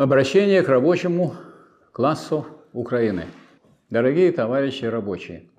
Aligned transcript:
Обращение 0.00 0.62
к 0.62 0.68
рабочему 0.70 1.34
классу 1.92 2.46
Украины. 2.72 3.26
Дорогие 3.90 4.32
товарищи 4.32 4.86
рабочие, 4.86 5.50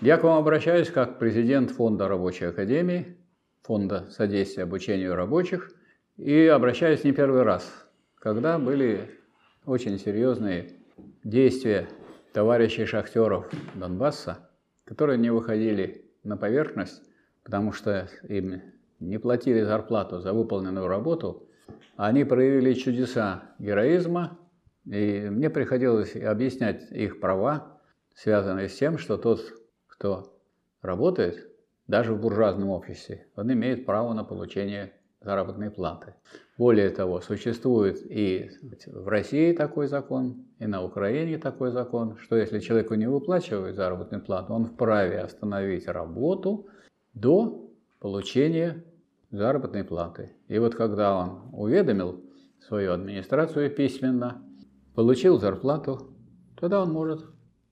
я 0.00 0.16
к 0.16 0.24
вам 0.24 0.38
обращаюсь 0.38 0.88
как 0.88 1.18
президент 1.18 1.70
Фонда 1.72 2.08
Рабочей 2.08 2.46
Академии, 2.46 3.18
Фонда 3.60 4.06
содействия 4.08 4.62
обучению 4.62 5.16
рабочих, 5.16 5.70
и 6.16 6.46
обращаюсь 6.46 7.04
не 7.04 7.12
первый 7.12 7.42
раз, 7.42 7.70
когда 8.14 8.58
были 8.58 9.10
очень 9.66 9.98
серьезные 9.98 10.70
действия 11.22 11.86
товарищей 12.32 12.86
шахтеров 12.86 13.50
Донбасса, 13.74 14.48
которые 14.86 15.18
не 15.18 15.28
выходили 15.28 16.06
на 16.24 16.38
поверхность, 16.38 17.02
потому 17.44 17.72
что 17.72 18.08
им 18.26 18.62
не 18.98 19.18
платили 19.18 19.60
зарплату 19.60 20.20
за 20.20 20.32
выполненную 20.32 20.88
работу, 20.88 21.49
они 21.96 22.24
проявили 22.24 22.74
чудеса 22.74 23.54
героизма, 23.58 24.38
и 24.86 25.28
мне 25.30 25.50
приходилось 25.50 26.16
объяснять 26.16 26.90
их 26.90 27.20
права, 27.20 27.80
связанные 28.14 28.68
с 28.68 28.76
тем, 28.76 28.98
что 28.98 29.16
тот, 29.16 29.40
кто 29.86 30.36
работает, 30.82 31.48
даже 31.86 32.14
в 32.14 32.20
буржуазном 32.20 32.70
обществе, 32.70 33.26
он 33.36 33.52
имеет 33.52 33.84
право 33.84 34.12
на 34.14 34.24
получение 34.24 34.92
заработной 35.20 35.70
платы. 35.70 36.14
Более 36.56 36.90
того, 36.90 37.20
существует 37.20 37.98
и 38.04 38.50
в 38.86 39.08
России 39.08 39.52
такой 39.52 39.86
закон, 39.86 40.46
и 40.58 40.66
на 40.66 40.82
Украине 40.82 41.38
такой 41.38 41.70
закон, 41.70 42.16
что 42.16 42.36
если 42.36 42.60
человеку 42.60 42.94
не 42.94 43.08
выплачивают 43.08 43.76
заработную 43.76 44.24
плату, 44.24 44.54
он 44.54 44.66
вправе 44.66 45.20
остановить 45.20 45.88
работу 45.88 46.68
до 47.12 47.70
получения 47.98 48.84
заработной 49.30 49.84
платы. 49.84 50.32
И 50.48 50.58
вот 50.58 50.74
когда 50.74 51.16
он 51.16 51.50
уведомил 51.52 52.24
свою 52.66 52.92
администрацию 52.92 53.70
письменно, 53.70 54.42
получил 54.94 55.38
зарплату, 55.38 56.14
тогда 56.58 56.82
он 56.82 56.92
может 56.92 57.24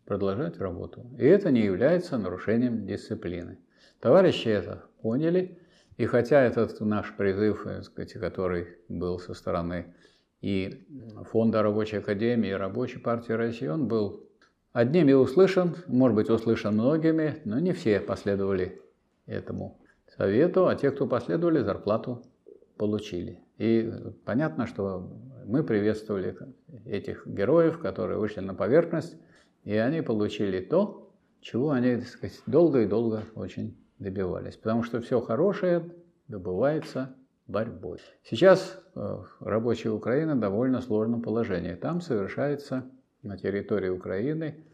продолжать 0.05 0.59
работу. 0.59 1.07
И 1.19 1.25
это 1.25 1.51
не 1.51 1.61
является 1.61 2.17
нарушением 2.17 2.87
дисциплины. 2.87 3.59
Товарищи 4.01 4.49
это 4.49 4.85
поняли, 5.03 5.59
и 5.97 6.07
хотя 6.07 6.43
этот 6.43 6.81
наш 6.81 7.15
призыв, 7.17 7.67
сказать, 7.83 8.13
который 8.15 8.79
был 8.89 9.19
со 9.19 9.35
стороны 9.35 9.95
и 10.41 10.87
Фонда 11.33 11.63
Рабочей 11.63 11.97
Академии, 11.97 12.51
и 12.51 12.55
Рабочей 12.55 13.01
партии 13.01 13.33
России, 13.33 13.67
он 13.67 13.89
был 13.89 14.29
одними 14.73 15.13
услышан, 15.13 15.75
может 15.89 16.15
быть, 16.15 16.31
услышан 16.31 16.75
многими, 16.75 17.43
но 17.45 17.59
не 17.59 17.73
все 17.73 17.99
последовали 17.99 18.81
этому 19.27 19.81
совету, 20.19 20.67
а 20.67 20.75
те, 20.75 20.91
кто 20.91 21.07
последовали, 21.07 21.61
зарплату 21.61 22.23
получили. 22.77 23.41
И 23.57 23.91
понятно, 24.25 24.67
что 24.67 25.11
мы 25.47 25.63
приветствовали 25.63 26.37
этих 26.85 27.27
героев, 27.27 27.79
которые 27.79 28.19
вышли 28.19 28.41
на 28.41 28.55
поверхность, 28.55 29.17
и 29.65 29.75
они 29.75 30.03
получили 30.03 30.61
то, 30.61 31.11
чего 31.41 31.71
они, 31.71 31.97
так 31.97 32.09
сказать, 32.09 32.41
долго 32.47 32.83
и 32.83 32.87
долго 32.87 33.23
очень 33.35 33.79
добивались. 33.99 34.57
Потому 34.57 34.83
что 34.83 35.01
все 35.01 35.21
хорошее 35.21 35.91
добывается 36.27 37.15
борьбой. 37.47 37.99
Сейчас 38.25 38.79
э, 38.95 39.19
рабочая 39.41 39.91
Украина 39.91 40.35
в 40.35 40.41
довольно 40.41 40.81
сложном 40.81 41.23
положении. 41.23 41.75
Там 41.75 42.01
совершается 42.01 42.91
на 43.23 43.39
территории 43.39 43.89
Украины 43.89 44.65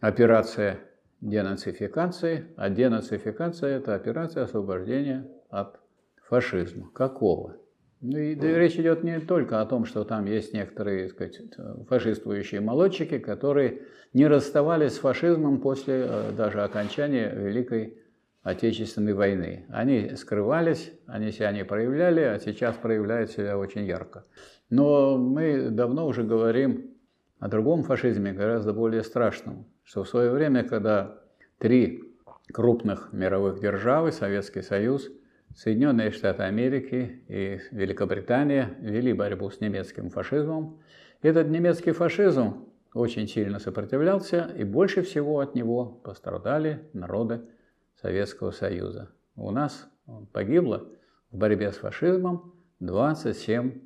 операция 0.00 0.80
денацификации, 1.24 2.44
а 2.56 2.68
денацификация– 2.68 3.78
это 3.78 3.94
операция 3.94 4.44
освобождения 4.44 5.26
от 5.48 5.80
фашизма. 6.28 6.90
Какого? 6.92 7.56
Ну 8.02 8.18
и 8.18 8.34
да, 8.34 8.58
речь 8.58 8.76
идет 8.76 9.02
не 9.02 9.18
только 9.20 9.62
о 9.62 9.66
том, 9.66 9.86
что 9.86 10.04
там 10.04 10.26
есть 10.26 10.52
некоторые 10.52 11.08
так 11.08 11.32
сказать, 11.32 11.88
фашистующие 11.88 12.60
молодчики, 12.60 13.18
которые 13.18 13.82
не 14.12 14.26
расставались 14.26 14.92
с 14.92 14.98
фашизмом 14.98 15.60
после 15.60 16.04
э, 16.06 16.32
даже 16.36 16.62
окончания 16.62 17.34
Великой 17.34 17.98
Отечественной 18.42 19.14
войны. 19.14 19.64
Они 19.70 20.16
скрывались, 20.16 20.92
они 21.06 21.32
себя 21.32 21.50
не 21.52 21.64
проявляли, 21.64 22.20
а 22.20 22.38
сейчас 22.38 22.76
проявляют 22.76 23.30
себя 23.30 23.56
очень 23.56 23.86
ярко. 23.86 24.26
Но 24.68 25.16
мы 25.16 25.70
давно 25.70 26.06
уже 26.06 26.24
говорим 26.24 26.90
о 27.38 27.48
другом 27.48 27.84
фашизме, 27.84 28.34
гораздо 28.34 28.74
более 28.74 29.02
страшном, 29.02 29.66
что 29.84 30.02
в 30.02 30.08
свое 30.08 30.30
время, 30.30 30.64
когда 30.64 31.20
три 31.58 32.02
крупных 32.52 33.12
мировых 33.12 33.60
державы, 33.60 34.12
Советский 34.12 34.62
Союз, 34.62 35.10
Соединенные 35.54 36.10
Штаты 36.10 36.42
Америки 36.42 37.22
и 37.28 37.60
Великобритания 37.70 38.76
вели 38.80 39.12
борьбу 39.12 39.50
с 39.50 39.60
немецким 39.60 40.10
фашизмом, 40.10 40.80
этот 41.22 41.48
немецкий 41.48 41.92
фашизм 41.92 42.66
очень 42.92 43.28
сильно 43.28 43.58
сопротивлялся, 43.58 44.52
и 44.56 44.64
больше 44.64 45.02
всего 45.02 45.40
от 45.40 45.54
него 45.54 45.86
пострадали 45.86 46.88
народы 46.92 47.42
Советского 48.00 48.50
Союза. 48.50 49.10
У 49.36 49.50
нас 49.50 49.88
погибло 50.32 50.88
в 51.30 51.38
борьбе 51.38 51.72
с 51.72 51.76
фашизмом 51.76 52.54
27 52.80 53.80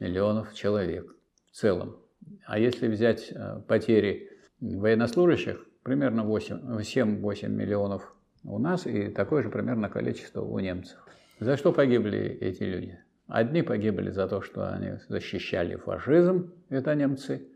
миллионов 0.00 0.54
человек 0.54 1.14
в 1.50 1.52
целом. 1.52 1.96
А 2.46 2.58
если 2.58 2.88
взять 2.88 3.30
э, 3.30 3.60
потери 3.66 4.30
военнослужащих, 4.60 5.64
примерно 5.82 6.20
7-8 6.22 7.48
миллионов 7.48 8.14
у 8.44 8.58
нас 8.58 8.86
и 8.86 9.08
такое 9.08 9.42
же 9.42 9.50
примерно 9.50 9.88
количество 9.88 10.42
у 10.42 10.58
немцев. 10.58 10.98
За 11.40 11.56
что 11.56 11.72
погибли 11.72 12.18
эти 12.40 12.62
люди? 12.62 12.98
Одни 13.26 13.62
погибли 13.62 14.10
за 14.10 14.26
то, 14.26 14.40
что 14.40 14.72
они 14.72 14.98
защищали 15.08 15.76
фашизм, 15.76 16.52
это 16.68 16.94
немцы, 16.94 17.48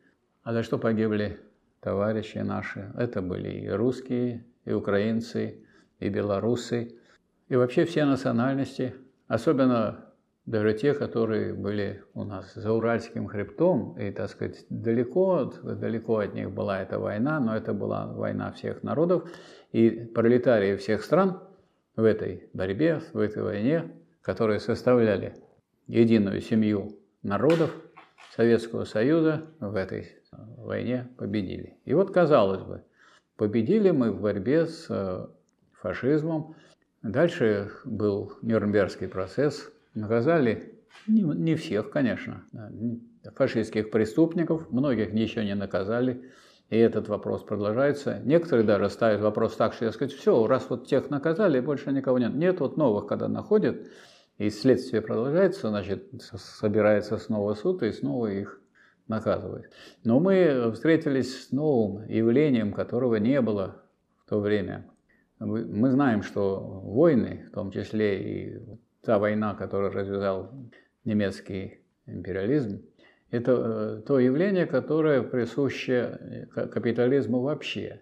а 0.43 0.53
за 0.53 0.63
что 0.63 0.79
погибли 0.79 1.41
товарищи 1.81 2.39
наши? 2.39 2.93
Это 2.97 3.23
были 3.23 3.49
и 3.49 3.69
русские, 3.69 4.45
и 4.65 4.73
украинцы, 4.73 5.65
и 5.99 6.09
белорусы, 6.09 6.97
и 7.49 7.57
вообще 7.57 7.85
все 7.85 8.05
национальности, 8.05 8.95
особенно 9.29 10.12
даже 10.47 10.75
те, 10.75 10.93
которые 10.93 11.55
были 11.55 12.03
у 12.15 12.25
нас 12.25 12.53
за 12.55 12.73
Уральским 12.73 13.29
хребтом, 13.29 13.97
и, 13.99 14.11
так 14.11 14.29
сказать, 14.29 14.65
далеко, 14.69 15.53
далеко 15.63 16.19
от 16.19 16.35
них 16.35 16.51
была 16.51 16.83
эта 16.83 16.99
война, 16.99 17.39
но 17.39 17.57
это 17.57 17.73
была 17.73 18.07
война 18.07 18.51
всех 18.53 18.83
народов, 18.83 19.31
и 19.71 19.91
пролетарии 19.91 20.77
всех 20.77 21.05
стран 21.05 21.41
в 21.97 22.05
этой 22.05 22.51
борьбе, 22.53 23.01
в 23.13 23.19
этой 23.19 23.43
войне, 23.43 23.93
которые 24.21 24.59
составляли 24.59 25.35
единую 25.87 26.41
семью 26.41 26.99
народов 27.23 27.71
Советского 28.35 28.85
Союза, 28.85 29.45
в 29.61 29.77
этой 29.77 30.17
войне 30.33 31.09
победили. 31.19 31.77
И 31.85 31.95
вот, 31.95 32.11
казалось 32.11 32.63
бы, 32.63 32.83
победили 33.37 33.91
мы 33.91 34.11
в 34.11 34.21
борьбе 34.21 34.67
с 34.67 34.87
э, 34.89 35.27
фашизмом. 35.73 36.57
Дальше 37.03 37.71
был 37.85 38.33
Нюрнбергский 38.43 39.09
процесс, 39.09 39.72
Наказали 39.95 40.79
не, 41.07 41.23
не 41.23 41.55
всех, 41.55 41.91
конечно, 41.91 42.45
фашистских 43.35 43.91
преступников, 43.91 44.71
многих 44.71 45.13
еще 45.13 45.45
не 45.45 45.55
наказали. 45.55 46.31
И 46.71 46.77
этот 46.77 47.09
вопрос 47.09 47.43
продолжается. 47.43 48.21
Некоторые 48.25 48.65
даже 48.67 48.89
ставят 48.89 49.21
вопрос 49.21 49.57
так, 49.57 49.75
что 49.75 49.85
я 49.85 49.93
сказать, 49.93 50.15
все, 50.15 50.47
раз 50.47 50.71
вот 50.71 50.87
тех 50.87 51.11
наказали, 51.11 51.61
больше 51.61 51.93
никого 51.93 52.19
нет. 52.19 52.35
Нет, 52.35 52.61
вот 52.61 52.79
новых, 52.79 53.07
когда 53.07 53.29
находят, 53.29 53.87
и 54.39 54.49
следствие 54.49 55.03
продолжается, 55.03 55.69
значит, 55.69 56.11
собирается 56.35 57.19
снова 57.19 57.53
суд 57.53 57.83
и 57.83 57.93
снова 57.93 58.29
их 58.29 58.59
наказывает. 59.07 59.71
Но 60.03 60.19
мы 60.19 60.73
встретились 60.73 61.49
с 61.49 61.53
новым 61.53 62.09
явлением, 62.09 62.73
которого 62.73 63.17
не 63.17 63.43
было 63.43 63.83
в 64.25 64.31
то 64.31 64.41
время. 64.41 64.91
Мы 65.39 65.91
знаем, 65.91 66.23
что 66.23 66.59
войны, 66.59 67.49
в 67.51 67.55
том 67.55 67.71
числе 67.71 68.23
и 68.23 68.63
та 69.05 69.19
война, 69.19 69.55
которую 69.55 69.93
развязал 69.93 70.53
немецкий 71.05 71.81
империализм, 72.07 72.83
это 73.31 73.53
э, 73.53 74.03
то 74.07 74.19
явление, 74.19 74.67
которое 74.67 75.23
присуще 75.23 76.47
э, 76.55 76.67
капитализму 76.67 77.41
вообще. 77.41 78.01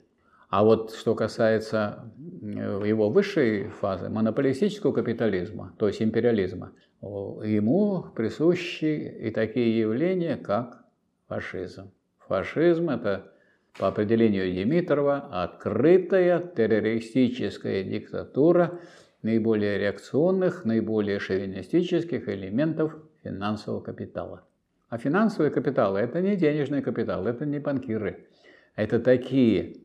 А 0.49 0.65
вот 0.65 0.93
что 0.93 1.15
касается 1.15 2.13
э, 2.43 2.83
его 2.85 3.09
высшей 3.11 3.69
фазы, 3.69 4.09
монополистического 4.09 4.93
капитализма, 4.93 5.75
то 5.79 5.87
есть 5.87 6.03
империализма, 6.03 6.73
ему 7.01 8.07
присущи 8.15 9.17
и 9.21 9.31
такие 9.31 9.79
явления, 9.79 10.37
как 10.37 10.85
фашизм. 11.29 11.93
Фашизм– 12.27 12.91
это, 12.91 13.33
по 13.79 13.89
определению 13.89 14.53
Димитрова, 14.53 15.29
открытая 15.31 16.41
террористическая 16.41 17.85
диктатура, 17.85 18.81
наиболее 19.23 19.79
реакционных, 19.79 20.65
наиболее 20.65 21.19
шовинистических 21.19 22.29
элементов 22.29 22.97
финансового 23.23 23.81
капитала. 23.81 24.45
А 24.89 24.99
финансовый 24.99 25.51
капитал– 25.51 25.97
это 25.99 26.21
не 26.21 26.37
денежный 26.37 26.83
капитал, 26.83 27.27
это 27.27 27.47
не 27.47 27.59
банкиры. 27.59 28.27
Это 28.75 28.99
такие, 28.99 29.77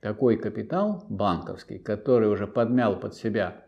такой 0.00 0.36
капитал 0.36 1.04
банковский, 1.08 1.78
который 1.78 2.28
уже 2.28 2.46
подмял 2.46 2.98
под 2.98 3.14
себя 3.14 3.64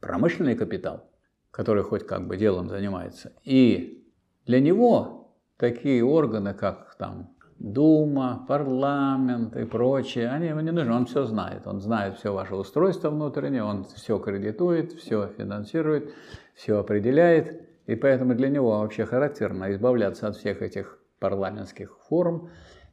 промышленный 0.00 0.56
капитал, 0.56 1.08
который 1.50 1.82
хоть 1.84 2.06
как 2.06 2.26
бы 2.26 2.36
делом 2.36 2.68
занимается. 2.68 3.32
И 3.44 4.04
для 4.46 4.60
него 4.60 5.34
такие 5.56 6.02
органы, 6.04 6.54
как 6.54 6.96
там 6.98 7.36
Дума, 7.60 8.46
парламент 8.48 9.54
и 9.54 9.66
прочее, 9.66 10.30
они 10.30 10.46
ему 10.46 10.60
не 10.60 10.70
нужны, 10.70 10.94
он 10.94 11.04
все 11.04 11.24
знает. 11.24 11.66
Он 11.66 11.78
знает 11.78 12.16
все 12.16 12.32
ваше 12.32 12.54
устройство 12.54 13.10
внутреннее, 13.10 13.62
он 13.62 13.84
все 13.84 14.18
кредитует, 14.18 14.92
все 14.92 15.28
финансирует, 15.36 16.10
все 16.54 16.78
определяет. 16.78 17.60
И 17.86 17.96
поэтому 17.96 18.34
для 18.34 18.48
него 18.48 18.80
вообще 18.80 19.04
характерно 19.04 19.70
избавляться 19.72 20.28
от 20.28 20.36
всех 20.36 20.62
этих 20.62 20.98
парламентских 21.18 21.98
форм, 22.08 22.48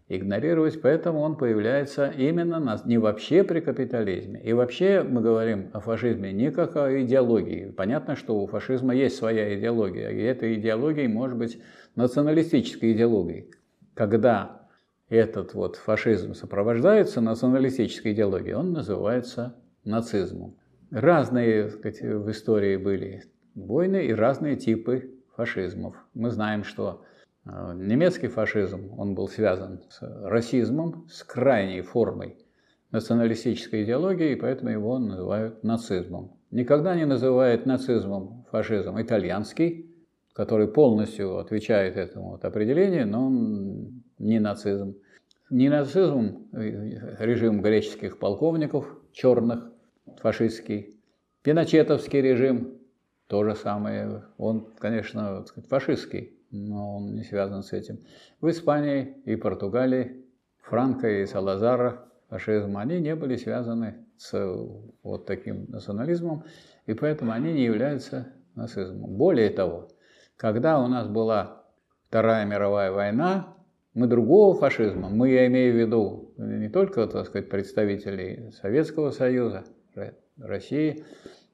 игнорировать, 0.10 0.82
поэтому 0.82 1.22
он 1.22 1.38
появляется 1.38 2.10
именно 2.10 2.60
на, 2.60 2.78
не 2.84 2.98
вообще 2.98 3.46
при 3.46 3.62
капитализме. 3.62 4.42
И 4.44 4.52
вообще 4.52 5.02
мы 5.02 5.22
говорим 5.22 5.70
о 5.72 5.80
фашизме 5.80 6.34
не 6.34 6.52
как 6.52 6.76
о 6.76 7.02
идеологии. 7.02 7.72
Понятно, 7.72 8.18
что 8.18 8.38
у 8.38 8.46
фашизма 8.48 8.94
есть 8.94 9.16
своя 9.16 9.58
идеология, 9.58 10.10
и 10.10 10.22
эта 10.22 10.54
идеология 10.54 11.08
может 11.08 11.38
быть 11.38 11.62
националистической 11.96 12.92
идеологией. 12.92 13.50
Когда 13.98 14.62
этот 15.10 15.56
вот 15.56 15.76
фашизм 15.76 16.36
сопровождается 16.36 17.20
националистической 17.20 18.14
идеологией, 18.14 18.54
он 18.54 18.72
называется 18.72 19.56
нацизмом. 19.84 20.56
Разные 20.92 21.70
сказать, 21.70 22.02
в 22.02 22.30
истории 22.30 22.78
были 22.78 23.24
войны 23.56 24.06
и 24.06 24.14
разные 24.14 24.56
типы 24.56 25.16
фашизмов. 25.36 25.96
Мы 26.14 26.30
знаем, 26.30 26.64
что 26.64 27.06
э, 27.46 27.74
немецкий 27.76 28.28
фашизм, 28.28 28.94
он 29.00 29.16
был 29.16 29.28
связан 29.30 29.82
с 29.90 30.00
расизмом, 30.24 31.08
с 31.10 31.24
крайней 31.24 31.82
формой 31.82 32.38
националистической 32.92 33.84
идеологии, 33.84 34.34
и 34.34 34.36
поэтому 34.36 34.70
его 34.70 35.00
называют 35.00 35.64
нацизмом. 35.64 36.38
Никогда 36.52 36.96
не 36.96 37.06
называют 37.06 37.66
нацизмом 37.66 38.46
фашизм 38.52 39.02
итальянский, 39.02 39.92
который 40.38 40.68
полностью 40.68 41.40
отвечает 41.40 41.98
этому 41.98 42.30
вот 42.34 42.46
определению, 42.46 43.08
но 43.08 43.26
он 43.26 44.04
не 44.20 44.40
нацизм. 44.40 44.96
Не 45.50 45.68
нацизм, 45.68 46.48
э, 46.54 47.16
режим 47.18 47.64
греческих 47.64 48.20
полковников, 48.20 48.86
черных, 49.12 49.68
фашистский. 50.22 50.96
Пиночетовский 51.42 52.22
режим, 52.22 52.78
то 53.26 53.44
же 53.44 53.56
самое. 53.56 54.26
Он, 54.38 54.68
конечно, 54.78 55.44
сказать, 55.48 55.68
фашистский, 55.68 56.38
но 56.52 56.98
он 56.98 57.16
не 57.16 57.24
связан 57.24 57.64
с 57.64 57.74
этим. 57.74 57.98
В 58.40 58.48
Испании 58.52 59.16
и 59.26 59.36
Португалии 59.38 60.24
Франко 60.62 61.10
и 61.10 61.26
Салазара 61.26 62.06
фашизм, 62.30 62.78
они 62.78 63.00
не 63.00 63.16
были 63.16 63.38
связаны 63.38 64.06
с 64.18 64.38
вот 65.02 65.26
таким 65.26 65.66
национализмом, 65.70 66.44
и 66.86 66.94
поэтому 66.94 67.32
они 67.32 67.54
не 67.54 67.64
являются 67.64 68.28
нацизмом. 68.54 69.18
Более 69.18 69.50
того, 69.50 69.88
когда 70.38 70.80
у 70.80 70.88
нас 70.88 71.08
была 71.08 71.64
Вторая 72.08 72.46
мировая 72.46 72.92
война, 72.92 73.56
мы 73.94 74.08
другого 74.08 74.56
фашизма, 74.56 75.10
мы, 75.10 75.30
я 75.30 75.48
имею 75.48 75.74
в 75.74 75.78
виду 75.78 76.34
не 76.38 76.70
только, 76.70 77.08
так 77.08 77.26
сказать, 77.26 77.50
представителей 77.50 78.52
Советского 78.52 79.10
Союза, 79.10 79.66
России 80.38 81.04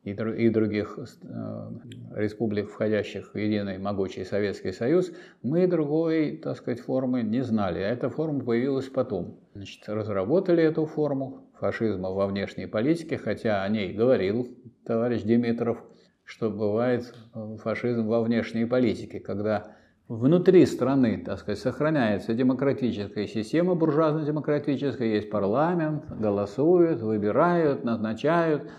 и, 0.04 0.12
и 0.12 0.50
других 0.50 1.00
э, 1.00 1.70
республик, 2.16 2.70
входящих 2.70 3.34
в 3.34 3.38
единый 3.38 3.78
могучий 3.78 4.26
Советский 4.26 4.74
Союз, 4.74 5.14
мы 5.42 5.66
другой, 5.68 6.38
так 6.44 6.58
сказать, 6.58 6.82
формы 6.82 7.24
не 7.24 7.42
знали. 7.42 7.80
А 7.80 7.88
эта 7.88 8.10
форма 8.10 8.44
появилась 8.44 8.90
потом. 8.90 9.40
Значит, 9.54 9.88
разработали 9.88 10.62
эту 10.62 10.86
форму 10.86 11.50
фашизма 11.58 12.10
во 12.10 12.28
внешней 12.28 12.66
политике, 12.66 13.18
хотя 13.18 13.64
о 13.64 13.70
ней 13.70 13.94
говорил 13.94 14.50
товарищ 14.86 15.24
Димитров– 15.24 15.82
что 16.26 16.50
бывает 16.50 17.14
фашизм 17.62 18.08
во 18.08 18.22
внешней 18.22 18.66
политике, 18.66 19.20
когда 19.20 19.76
внутри 20.08 20.66
страны, 20.66 21.24
так 21.26 21.40
сказать, 21.40 21.60
сохраняется 21.60 22.34
демократическая 22.34 23.28
система, 23.28 23.76
буржуазно-демократическая, 23.76 25.08
есть 25.16 25.30
парламент, 25.30 26.06
голосуют, 26.10 27.02
выбирают, 27.02 27.84
назначают 27.84 28.70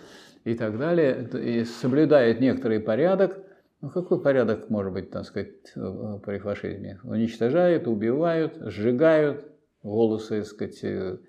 и 0.44 0.54
так 0.54 0.78
далее, 0.78 1.28
и 1.32 1.64
соблюдает 1.64 2.40
некоторый 2.40 2.80
порядок. 2.80 3.38
Ну, 3.80 3.90
какой 3.90 4.22
порядок 4.22 4.70
может 4.70 4.92
быть, 4.92 5.10
так 5.10 5.24
сказать, 5.24 5.72
при 5.74 6.38
фашизме? 6.38 7.00
Уничтожают, 7.04 7.86
убивают, 7.86 8.56
сжигают, 8.60 9.46
волосы, 9.82 10.38
так 10.38 10.46
сказать, 10.46 11.20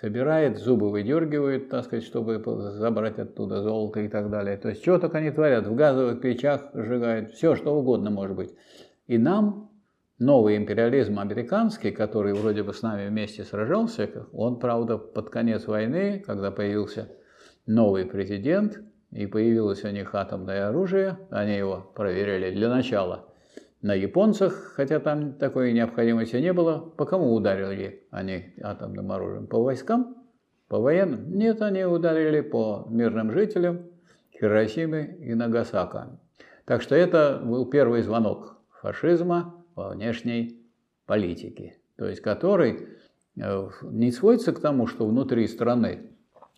собирает, 0.00 0.58
зубы 0.58 0.90
выдергивает, 0.90 1.68
так 1.68 1.84
сказать, 1.84 2.04
чтобы 2.04 2.42
забрать 2.72 3.18
оттуда 3.18 3.62
золото 3.62 4.00
и 4.00 4.08
так 4.08 4.30
далее. 4.30 4.56
То 4.56 4.68
есть, 4.68 4.82
что 4.82 4.98
только 4.98 5.18
они 5.18 5.30
творят, 5.30 5.66
в 5.66 5.74
газовых 5.74 6.20
печах 6.20 6.70
сжигают, 6.72 7.32
все, 7.32 7.56
что 7.56 7.76
угодно 7.76 8.10
может 8.10 8.36
быть. 8.36 8.54
И 9.06 9.18
нам 9.18 9.70
новый 10.18 10.56
империализм 10.56 11.18
американский, 11.18 11.90
который 11.90 12.32
вроде 12.32 12.62
бы 12.62 12.72
с 12.72 12.82
нами 12.82 13.08
вместе 13.08 13.44
сражался, 13.44 14.08
он, 14.32 14.58
правда, 14.60 14.98
под 14.98 15.30
конец 15.30 15.66
войны, 15.66 16.22
когда 16.24 16.50
появился 16.50 17.10
новый 17.66 18.06
президент, 18.06 18.80
и 19.10 19.26
появилось 19.26 19.84
у 19.84 19.88
них 19.88 20.14
атомное 20.14 20.68
оружие, 20.68 21.18
они 21.30 21.56
его 21.56 21.90
проверили 21.94 22.54
для 22.54 22.68
начала 22.68 23.27
на 23.82 23.94
японцах, 23.94 24.72
хотя 24.74 25.00
там 25.00 25.34
такой 25.34 25.72
необходимости 25.72 26.36
не 26.36 26.52
было. 26.52 26.78
По 26.78 27.04
кому 27.04 27.32
ударили 27.34 28.06
они 28.10 28.54
атомным 28.62 29.12
оружием? 29.12 29.46
По 29.46 29.62
войскам? 29.62 30.16
По 30.68 30.78
военным? 30.78 31.30
Нет, 31.30 31.62
они 31.62 31.84
ударили 31.84 32.40
по 32.40 32.86
мирным 32.90 33.32
жителям 33.32 33.86
Хиросимы 34.32 35.18
и 35.20 35.34
Нагасака. 35.34 36.18
Так 36.64 36.82
что 36.82 36.94
это 36.94 37.40
был 37.42 37.66
первый 37.66 38.02
звонок 38.02 38.58
фашизма 38.80 39.64
во 39.74 39.90
внешней 39.90 40.62
политике, 41.06 41.78
то 41.96 42.06
есть 42.06 42.20
который 42.20 42.88
э, 43.40 43.68
не 43.82 44.12
сводится 44.12 44.52
к 44.52 44.60
тому, 44.60 44.86
что 44.86 45.06
внутри 45.06 45.46
страны 45.48 46.10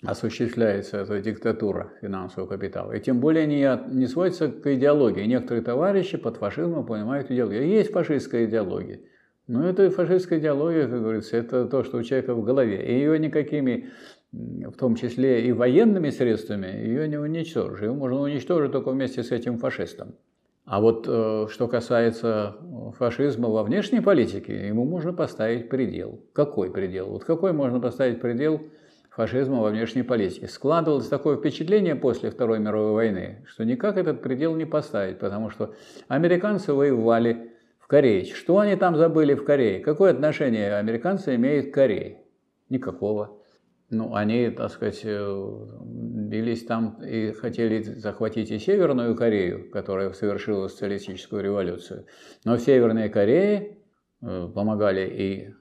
осуществляется 0.04 0.98
эта 0.98 1.20
диктатура 1.20 1.92
финансового 2.00 2.48
капитала. 2.48 2.92
И 2.92 3.00
тем 3.00 3.20
более 3.20 3.46
не, 3.46 3.68
не 3.94 4.06
сводится 4.06 4.48
к 4.48 4.74
идеологии. 4.74 5.24
Некоторые 5.24 5.62
товарищи 5.62 6.16
под 6.16 6.38
фашизмом 6.38 6.86
понимают 6.86 7.30
идеологию. 7.30 7.68
Есть 7.68 7.92
фашистская 7.92 8.46
идеология. 8.46 9.00
Но 9.46 9.68
это 9.68 9.90
фашистская 9.90 10.38
идеология, 10.38 10.86
как 10.86 11.02
говорится, 11.02 11.36
это 11.36 11.66
то, 11.66 11.82
что 11.82 11.98
у 11.98 12.02
человека 12.02 12.34
в 12.34 12.44
голове. 12.44 12.86
И 12.86 12.94
ее 12.94 13.18
никакими, 13.18 13.90
в 14.32 14.72
том 14.72 14.94
числе 14.94 15.46
и 15.46 15.52
военными 15.52 16.10
средствами, 16.10 16.68
ее 16.68 17.08
не 17.08 17.18
уничтожишь. 17.18 17.82
Ее 17.82 17.92
можно 17.92 18.20
уничтожить 18.20 18.72
только 18.72 18.90
вместе 18.92 19.22
с 19.22 19.32
этим 19.32 19.58
фашистом. 19.58 20.14
А 20.64 20.80
вот 20.80 21.06
э, 21.08 21.46
что 21.50 21.66
касается 21.66 22.56
фашизма 22.96 23.48
во 23.48 23.64
внешней 23.64 24.00
политике, 24.00 24.68
ему 24.68 24.84
можно 24.84 25.12
поставить 25.12 25.68
предел. 25.68 26.20
Какой 26.32 26.70
предел? 26.70 27.08
Вот 27.08 27.24
какой 27.24 27.52
можно 27.52 27.80
поставить 27.80 28.20
предел– 28.20 28.62
фашизма 29.20 29.60
во 29.60 29.68
внешней 29.68 30.02
политике. 30.02 30.48
Складывалось 30.48 31.08
такое 31.08 31.36
впечатление 31.36 31.94
после 31.94 32.30
Второй 32.30 32.58
мировой 32.58 32.92
войны, 32.92 33.44
что 33.46 33.64
никак 33.64 33.98
этот 33.98 34.22
предел 34.22 34.56
не 34.56 34.64
поставить, 34.64 35.18
потому 35.18 35.50
что 35.50 35.74
американцы 36.08 36.72
воевали 36.72 37.52
в 37.78 37.86
Корее. 37.86 38.24
Что 38.24 38.60
они 38.60 38.76
там 38.76 38.96
забыли 38.96 39.34
в 39.34 39.44
Корее? 39.44 39.80
Какое 39.80 40.12
отношение 40.12 40.74
американцы 40.74 41.34
имеют 41.34 41.70
к 41.70 41.74
Корее? 41.74 42.22
Никакого. 42.70 43.42
Ну, 43.90 44.14
они, 44.14 44.48
так 44.48 44.70
сказать, 44.70 45.02
э, 45.04 45.66
бились 45.82 46.64
там 46.64 47.02
и 47.04 47.32
хотели 47.32 47.82
захватить 47.82 48.50
и 48.50 48.58
Северную 48.58 49.14
Корею, 49.16 49.70
которая 49.70 50.12
совершила 50.12 50.68
социалистическую 50.68 51.42
революцию. 51.42 52.06
Но 52.46 52.56
в 52.56 52.60
Северной 52.60 53.10
Корее 53.10 53.76
э, 54.22 54.48
помогали 54.54 55.06
и 55.06 55.54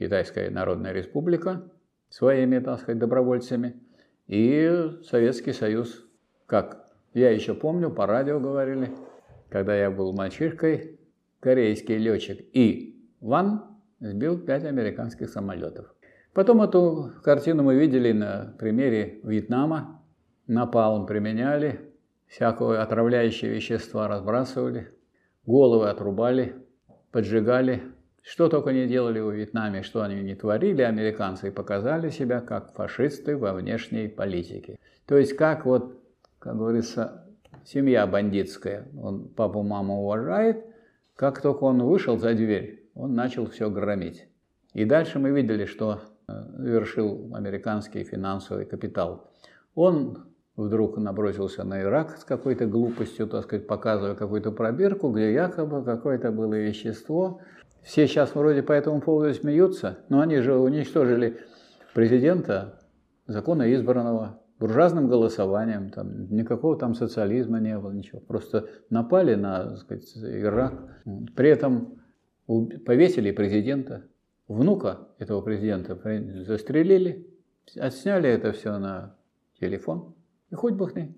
Китайская 0.00 0.50
Народная 0.50 0.92
Республика, 0.92 1.70
своими, 2.08 2.58
так 2.58 2.80
сказать, 2.80 2.98
добровольцами. 2.98 3.80
И 4.26 4.90
Советский 5.04 5.52
Союз, 5.52 6.04
как 6.46 6.88
я 7.12 7.30
еще 7.30 7.54
помню, 7.54 7.90
по 7.90 8.06
радио 8.06 8.40
говорили, 8.40 8.90
когда 9.48 9.76
я 9.76 9.90
был 9.90 10.12
мальчишкой, 10.12 10.98
корейский 11.40 11.98
летчик 11.98 12.40
И. 12.52 13.08
Ван 13.20 13.78
сбил 14.00 14.38
пять 14.38 14.64
американских 14.64 15.28
самолетов. 15.30 15.94
Потом 16.32 16.62
эту 16.62 17.12
картину 17.22 17.62
мы 17.62 17.76
видели 17.76 18.12
на 18.12 18.56
примере 18.58 19.20
Вьетнама. 19.22 20.02
Напалм 20.46 21.06
применяли, 21.06 21.94
всякое 22.26 22.82
отравляющие 22.82 23.50
вещества 23.50 24.08
разбрасывали, 24.08 24.90
головы 25.46 25.88
отрубали, 25.88 26.56
поджигали, 27.12 27.82
что 28.24 28.48
только 28.48 28.72
не 28.72 28.86
делали 28.86 29.20
во 29.20 29.32
Вьетнаме, 29.32 29.82
что 29.82 30.02
они 30.02 30.22
не 30.22 30.34
творили, 30.34 30.80
американцы 30.80 31.50
показали 31.50 32.08
себя 32.08 32.40
как 32.40 32.72
фашисты 32.72 33.36
во 33.36 33.52
внешней 33.52 34.08
политике. 34.08 34.78
То 35.06 35.18
есть 35.18 35.34
как 35.34 35.66
вот, 35.66 36.00
как 36.38 36.56
говорится, 36.56 37.26
семья 37.66 38.06
бандитская, 38.06 38.88
он 38.98 39.28
папу, 39.28 39.62
маму 39.62 40.00
уважает, 40.00 40.64
как 41.14 41.42
только 41.42 41.64
он 41.64 41.82
вышел 41.82 42.18
за 42.18 42.32
дверь, 42.32 42.88
он 42.94 43.14
начал 43.14 43.46
все 43.46 43.68
громить. 43.68 44.26
И 44.72 44.86
дальше 44.86 45.18
мы 45.18 45.30
видели, 45.30 45.66
что 45.66 46.00
э, 46.26 46.32
американский 46.32 48.04
финансовый 48.04 48.64
капитал. 48.64 49.30
Он 49.74 50.24
вдруг 50.56 50.96
набросился 50.96 51.62
на 51.62 51.82
Ирак 51.82 52.16
с 52.16 52.24
какой-то 52.24 52.66
глупостью, 52.66 53.26
так 53.26 53.44
сказать, 53.44 53.66
показывая 53.66 54.14
какую-то 54.14 54.50
пробирку, 54.50 55.10
где 55.10 55.32
якобы 55.34 55.84
какое-то 55.84 56.32
было 56.32 56.54
вещество, 56.54 57.40
Все 57.84 58.06
сейчас 58.06 58.34
вроде 58.34 58.62
по 58.62 58.72
этому 58.72 59.00
поводу 59.00 59.32
смеются, 59.34 59.98
но 60.08 60.20
они 60.20 60.38
же 60.38 60.56
уничтожили 60.56 61.38
президента, 61.92 62.80
закона 63.26 63.72
избранного, 63.74 64.40
буржуазным 64.58 65.08
голосованием, 65.08 65.90
там, 65.90 66.34
никакого 66.34 66.78
там 66.78 66.94
социализма 66.94 67.60
не 67.60 67.78
было, 67.78 67.92
ничего. 67.92 68.20
Просто 68.20 68.68
напали 68.88 69.34
на 69.34 69.70
так 69.70 69.78
сказать, 69.78 70.16
Ирак. 70.16 70.74
При 71.36 71.50
этом 71.50 72.00
повесили 72.46 73.30
президента, 73.32 74.04
внука 74.48 75.08
этого 75.18 75.42
президента 75.42 75.94
застрелили, 76.46 77.26
отсняли 77.78 78.30
это 78.30 78.52
все 78.52 78.78
на 78.78 79.16
телефон, 79.60 80.14
и 80.50 80.54
хоть 80.54 80.74
бы 80.74 80.88
хны. 80.88 81.14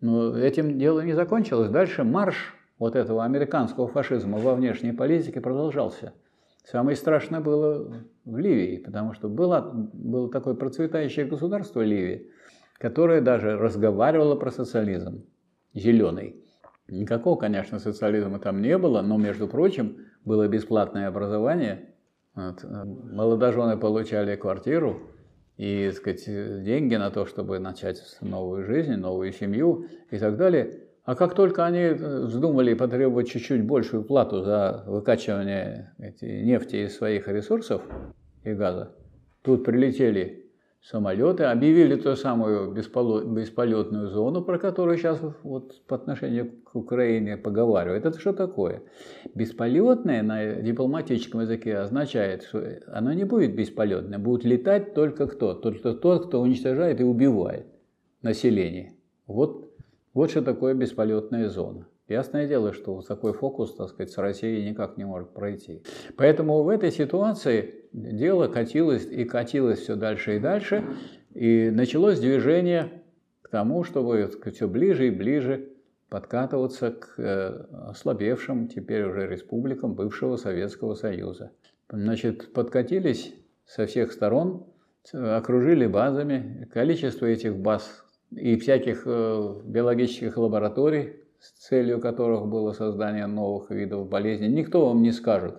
Но 0.00 0.36
этим 0.36 0.78
дело 0.78 1.00
не 1.00 1.12
закончилось. 1.12 1.70
Дальше 1.70 2.02
марш 2.02 2.57
вот 2.78 2.96
этого 2.96 3.24
американского 3.24 3.88
фашизма 3.88 4.38
во 4.38 4.54
внешней 4.54 4.92
политике 4.92 5.40
продолжался. 5.40 6.12
Самое 6.64 6.96
страшное 6.96 7.40
было 7.40 8.04
в 8.24 8.36
Ливии, 8.36 8.76
потому 8.76 9.14
что 9.14 9.28
было, 9.28 9.70
было 9.72 10.30
такое 10.30 10.54
процветающее 10.54 11.24
государство 11.24 11.80
Ливии, 11.80 12.30
которое 12.78 13.20
даже 13.20 13.56
разговаривало 13.56 14.36
про 14.36 14.50
социализм, 14.50 15.24
зеленый. 15.74 16.44
Никакого, 16.88 17.38
конечно, 17.38 17.78
социализма 17.78 18.38
там 18.38 18.62
не 18.62 18.76
было, 18.78 19.02
но, 19.02 19.16
между 19.16 19.48
прочим, 19.48 19.98
было 20.24 20.46
бесплатное 20.46 21.08
образование. 21.08 21.94
Вот. 22.34 22.64
Молодожены 22.64 23.76
получали 23.76 24.36
квартиру, 24.36 25.00
и 25.58 25.90
сказать, 25.90 26.24
деньги 26.62 26.94
на 26.94 27.10
то, 27.10 27.26
чтобы 27.26 27.58
начать 27.58 28.00
новую 28.20 28.64
жизнь, 28.64 28.94
новую 28.94 29.32
семью 29.32 29.86
и 30.10 30.18
так 30.18 30.36
далее. 30.36 30.87
А 31.08 31.14
как 31.14 31.34
только 31.34 31.64
они 31.64 31.88
вздумали 31.88 32.74
потребовать 32.74 33.30
чуть-чуть 33.30 33.64
большую 33.64 34.04
плату 34.04 34.42
за 34.42 34.84
выкачивание 34.86 35.94
эти, 35.98 36.26
нефти 36.26 36.84
из 36.84 36.98
своих 36.98 37.28
ресурсов 37.28 37.80
и 38.44 38.52
газа, 38.52 38.94
тут 39.40 39.64
прилетели 39.64 40.52
самолеты, 40.82 41.44
объявили 41.44 41.96
ту 41.96 42.14
самую 42.14 42.72
бесполетную 42.72 44.08
зону, 44.08 44.42
про 44.42 44.58
которую 44.58 44.98
сейчас 44.98 45.18
вот 45.44 45.82
по 45.86 45.96
отношению 45.96 46.52
к 46.62 46.76
Украине 46.76 47.38
поговаривают. 47.38 48.04
Это 48.04 48.20
что 48.20 48.34
такое? 48.34 48.82
Бесполетное 49.34 50.22
на 50.22 50.56
дипломатическом 50.56 51.40
языке 51.40 51.78
означает, 51.78 52.42
что 52.42 52.62
оно 52.86 53.14
не 53.14 53.24
будет 53.24 53.56
бесполетным, 53.56 54.22
будет 54.22 54.44
летать 54.44 54.92
только 54.92 55.26
кто? 55.26 55.54
Только 55.54 55.94
тот, 55.94 56.26
кто 56.26 56.42
уничтожает 56.42 57.00
и 57.00 57.04
убивает 57.04 57.64
население. 58.20 58.92
Вот, 59.26 59.67
вот 60.18 60.32
что 60.32 60.42
такое 60.42 60.74
бесполетная 60.74 61.48
зона. 61.48 61.86
Ясное 62.08 62.48
дело, 62.48 62.72
что 62.72 63.02
такой 63.02 63.32
фокус, 63.32 63.76
так 63.76 63.88
сказать, 63.88 64.10
с 64.10 64.18
Россией 64.18 64.68
никак 64.68 64.96
не 64.96 65.04
может 65.04 65.30
пройти. 65.30 65.84
Поэтому 66.16 66.64
в 66.64 66.68
этой 66.70 66.90
ситуации 66.90 67.84
дело 67.92 68.48
катилось 68.48 69.06
и 69.06 69.24
катилось 69.24 69.78
все 69.78 69.94
дальше 69.94 70.34
и 70.34 70.40
дальше, 70.40 70.82
и 71.34 71.70
началось 71.70 72.18
движение 72.18 73.04
к 73.42 73.48
тому, 73.50 73.84
чтобы 73.84 74.28
сказать, 74.32 74.56
все 74.56 74.66
ближе 74.66 75.06
и 75.06 75.10
ближе 75.10 75.68
подкатываться 76.08 76.90
к 76.90 77.14
э, 77.16 77.66
ослабевшим 77.86 78.66
теперь 78.66 79.04
уже 79.04 79.28
республикам 79.28 79.94
бывшего 79.94 80.34
Советского 80.34 80.94
Союза. 80.94 81.52
Значит, 81.88 82.52
подкатились 82.52 83.36
со 83.66 83.86
всех 83.86 84.10
сторон, 84.10 84.66
окружили 85.12 85.86
базами. 85.86 86.68
Количество 86.74 87.26
этих 87.26 87.56
баз 87.56 88.04
и 88.30 88.56
всяких 88.56 89.02
э, 89.06 89.60
биологических 89.64 90.36
лабораторий 90.36 91.18
с 91.40 91.50
целью 91.68 92.00
которых 92.00 92.46
было 92.46 92.72
создание 92.72 93.26
новых 93.26 93.70
видов 93.70 94.08
болезней, 94.08 94.48
никто 94.48 94.86
вам 94.86 95.02
не 95.02 95.12
скажет 95.12 95.58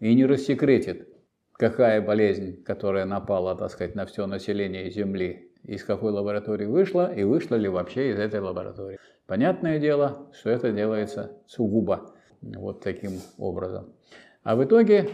и 0.00 0.14
не 0.14 0.26
рассекретит, 0.26 1.08
какая 1.52 2.00
болезнь, 2.00 2.62
которая 2.64 3.04
напала, 3.04 3.54
так 3.56 3.70
сказать, 3.70 3.94
на 3.94 4.04
все 4.04 4.26
население 4.26 4.90
Земли, 4.90 5.52
из 5.62 5.84
какой 5.84 6.10
лаборатории 6.10 6.66
вышла 6.66 7.12
и 7.12 7.22
вышла 7.22 7.54
ли 7.54 7.68
вообще 7.68 8.10
из 8.10 8.18
этой 8.18 8.40
лаборатории. 8.40 8.98
Понятное 9.26 9.78
дело, 9.78 10.28
что 10.32 10.50
это 10.50 10.72
делается 10.72 11.38
сугубо 11.46 12.12
вот 12.40 12.80
таким 12.80 13.12
образом. 13.38 13.92
А 14.42 14.56
в 14.56 14.64
итоге 14.64 15.08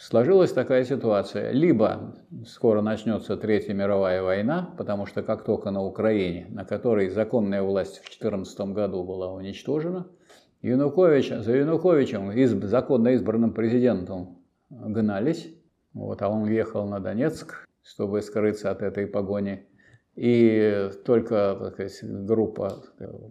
сложилась 0.00 0.52
такая 0.52 0.84
ситуация. 0.84 1.52
Либо 1.52 2.14
скоро 2.46 2.80
начнется 2.80 3.36
Третья 3.36 3.74
мировая 3.74 4.22
война, 4.22 4.74
потому 4.78 5.06
что 5.06 5.22
как 5.22 5.44
только 5.44 5.70
на 5.70 5.82
Украине, 5.82 6.46
на 6.48 6.64
которой 6.64 7.10
законная 7.10 7.62
власть 7.62 7.98
в 7.98 8.04
2014 8.04 8.60
году 8.72 9.04
была 9.04 9.32
уничтожена, 9.32 10.06
Янукович, 10.62 11.28
за 11.28 11.52
Януковичем, 11.56 12.32
из, 12.32 12.50
законно 12.50 13.08
избранным 13.08 13.52
президентом, 13.52 14.42
гнались, 14.70 15.54
вот, 15.92 16.22
а 16.22 16.28
он 16.28 16.48
ехал 16.48 16.86
на 16.86 17.00
Донецк, 17.00 17.66
чтобы 17.82 18.22
скрыться 18.22 18.70
от 18.70 18.82
этой 18.82 19.06
погони. 19.06 19.66
И 20.16 20.90
только 21.04 21.56
так 21.58 21.72
сказать, 21.72 21.98
группа 22.02 22.82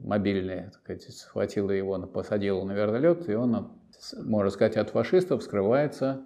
мобильная 0.04 0.66
так 0.66 0.74
сказать, 0.76 1.04
схватила 1.14 1.72
его, 1.72 2.00
посадила 2.08 2.64
на 2.64 2.74
вертолет, 2.74 3.30
и 3.30 3.34
он, 3.34 3.80
можно 4.24 4.50
сказать, 4.50 4.78
от 4.78 4.90
фашистов 4.90 5.44
скрывается 5.44 6.26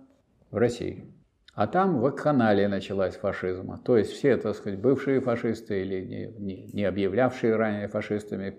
в 0.53 0.57
России. 0.57 1.11
А 1.55 1.67
там 1.67 1.99
в 1.99 2.09
канале 2.11 2.67
началась 2.67 3.15
фашизма. 3.15 3.81
То 3.83 3.97
есть 3.97 4.11
все, 4.11 4.37
так 4.37 4.55
сказать, 4.55 4.79
бывшие 4.79 5.19
фашисты 5.19 5.81
или 5.81 6.05
не, 6.05 6.25
не, 6.39 6.71
не 6.73 6.85
объявлявшие 6.85 7.55
ранее 7.55 7.87
фашистами 7.87 8.57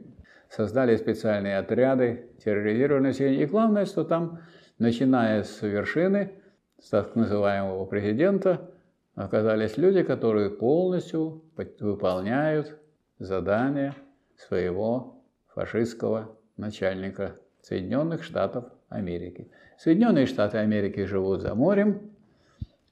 создали 0.51 0.97
специальные 0.97 1.59
отряды, 1.59 2.31
терроризировали 2.45 3.05
население. 3.05 3.43
И 3.45 3.47
главное, 3.47 3.87
что 3.87 4.05
там, 4.05 4.41
начиная 4.79 5.43
с 5.43 5.63
вершины, 5.63 6.35
с 6.81 6.91
так 6.91 7.17
называемого 7.17 7.85
президента, 7.87 8.71
оказались 9.15 9.77
люди, 9.77 10.03
которые 10.03 10.51
полностью 10.51 11.43
выполняют 11.57 12.77
задания 13.19 13.95
своего 14.37 15.23
фашистского 15.55 16.37
начальника 16.57 17.37
Соединенных 17.63 18.25
Штатов 18.25 18.67
Америки. 18.95 19.49
Соединенные 19.79 20.27
Штаты 20.27 20.59
Америки 20.59 21.05
живут 21.05 21.43
за 21.43 21.55
морем, 21.55 22.11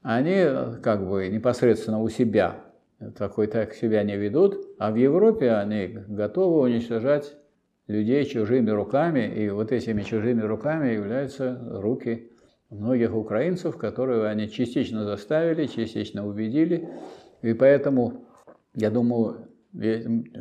они 0.01 0.45
как 0.81 1.07
бы 1.07 1.29
непосредственно 1.29 2.01
у 2.01 2.09
себя 2.09 2.61
такой 3.17 3.47
так 3.47 3.73
себя 3.73 4.03
не 4.03 4.17
ведут, 4.17 4.55
а 4.79 4.91
в 4.91 4.95
Европе 4.95 5.51
они 5.51 5.87
готовы 6.07 6.61
уничтожать 6.61 7.35
людей 7.87 8.23
чужими 8.25 8.69
руками, 8.69 9.33
и 9.33 9.49
вот 9.49 9.71
этими 9.71 10.01
чужими 10.03 10.41
руками 10.41 10.93
являются 10.93 11.59
руки 11.69 12.31
многих 12.69 13.13
украинцев, 13.13 13.77
которые 13.77 14.25
они 14.27 14.49
частично 14.49 15.05
заставили, 15.05 15.67
частично 15.67 16.25
убедили, 16.27 16.89
и 17.41 17.53
поэтому, 17.53 18.25
я 18.73 18.89
думаю, 18.89 19.47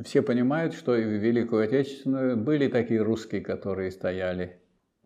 все 0.05 0.23
понимают, 0.23 0.75
что 0.75 0.97
и 0.97 1.05
в 1.05 1.09
Великую 1.09 1.65
Отечественную 1.65 2.37
были 2.37 2.69
такие 2.69 3.03
русские, 3.03 3.41
которые 3.41 3.91
стояли 3.91 4.62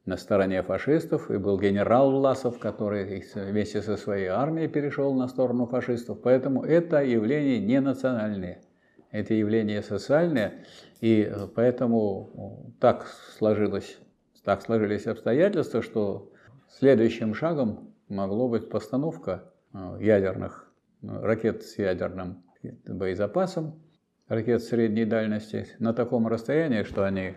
на 0.07 0.17
стороне 0.17 0.63
фашистов, 0.63 1.31
и 1.33 1.37
был 1.37 1.59
генерал 1.59 2.13
Власов, 2.13 2.61
который 2.61 3.25
вместе 3.35 3.83
со 3.83 3.97
своей 3.97 4.29
армией 4.29 4.69
перешел 4.69 5.13
на 5.15 5.27
сторону 5.27 5.67
фашистов. 5.67 6.21
Поэтому 6.23 6.63
это 6.63 7.03
явление 7.03 7.59
не 7.59 7.81
национальное, 7.81 8.63
это 9.11 9.35
явление 9.35 9.83
социальное, 9.83 10.65
и 11.01 11.31
поэтому 11.57 12.73
так, 12.81 13.07
сложилось, 13.37 13.99
так 14.45 14.63
сложились 14.63 15.09
обстоятельства, 15.09 15.83
что 15.83 16.33
следующим 16.71 17.35
шагом 17.35 17.93
могло 18.09 18.49
быть 18.49 18.71
постановка 18.71 19.53
э, 19.75 19.99
ядерных 20.01 20.73
э, 21.03 21.09
ракет 21.21 21.65
с 21.65 21.79
ядерным 21.79 22.45
боезапасом, 22.87 23.83
ракет 24.29 24.63
средней 24.63 25.05
дальности 25.05 25.67
на 25.81 25.93
таком 25.93 26.29
расстоянии, 26.29 26.85
что 26.85 27.05
они 27.05 27.35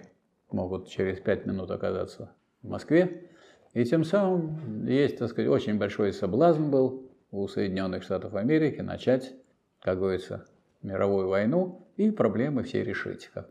могут 0.51 0.87
через 0.87 1.19
пять 1.19 1.47
минут 1.47 1.71
оказаться 1.71 2.31
в 2.61 2.69
Москве. 2.69 3.29
И 3.73 3.83
тем 3.85 4.03
самым 4.03 4.85
есть, 4.85 5.17
так 5.17 5.29
сказать, 5.29 5.49
очень 5.49 5.77
большой 5.77 6.13
соблазн 6.13 6.69
был 6.69 7.09
у 7.31 7.47
Соединенных 7.47 8.03
Штатов 8.03 8.33
Америки 8.35 8.81
начать, 8.81 9.33
как 9.81 9.99
говорится, 9.99 10.45
мировую 10.81 11.27
войну 11.27 11.87
и 11.97 12.11
проблемы 12.11 12.63
все 12.63 12.83
решить, 12.83 13.29
как, 13.33 13.49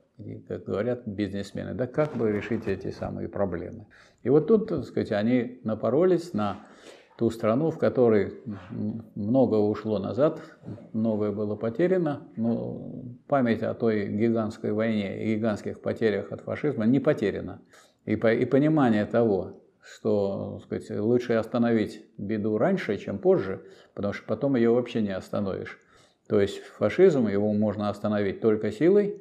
как 0.49 0.65
говорят 0.65 1.07
бизнесмены. 1.07 1.75
Да 1.75 1.87
как 1.87 2.17
бы 2.17 2.33
решить 2.33 2.67
эти 2.67 2.91
самые 2.91 3.29
проблемы? 3.29 3.87
И 4.23 4.31
вот 4.31 4.49
тут, 4.49 4.69
так 4.69 4.85
сказать, 4.85 5.13
они 5.13 5.61
напоролись 5.63 6.33
на 6.33 6.67
ту 7.19 7.31
страну, 7.31 7.71
в 7.71 7.79
которой 7.79 8.35
много 9.15 9.57
ушло 9.57 9.99
назад, 9.99 10.41
многое 10.93 11.33
было 11.33 11.57
потеряно, 11.57 12.29
но 12.37 13.05
память 13.27 13.63
о 13.63 13.75
той 13.75 14.07
гигантской 14.07 14.73
войне 14.73 15.25
и 15.25 15.35
гигантских 15.35 15.81
потерях 15.81 16.33
от 16.33 16.43
фашизма 16.43 16.87
не 16.87 17.01
потеряна 17.01 17.61
и, 18.09 18.17
по, 18.17 18.33
и 18.33 18.47
понимание 18.47 19.05
того, 19.05 19.61
что 19.83 20.61
сказать, 20.65 20.91
лучше 20.99 21.35
остановить 21.35 22.07
беду 22.17 22.57
раньше, 22.57 22.97
чем 22.97 23.19
позже, 23.19 23.61
потому 23.93 24.15
что 24.15 24.25
потом 24.27 24.57
ее 24.57 24.71
вообще 24.71 25.03
не 25.03 25.15
остановишь. 25.15 25.79
То 26.27 26.41
есть 26.41 26.59
фашизм, 26.79 27.29
его 27.29 27.53
можно 27.53 27.91
остановить 27.91 28.41
только 28.41 28.73
силой, 28.73 29.21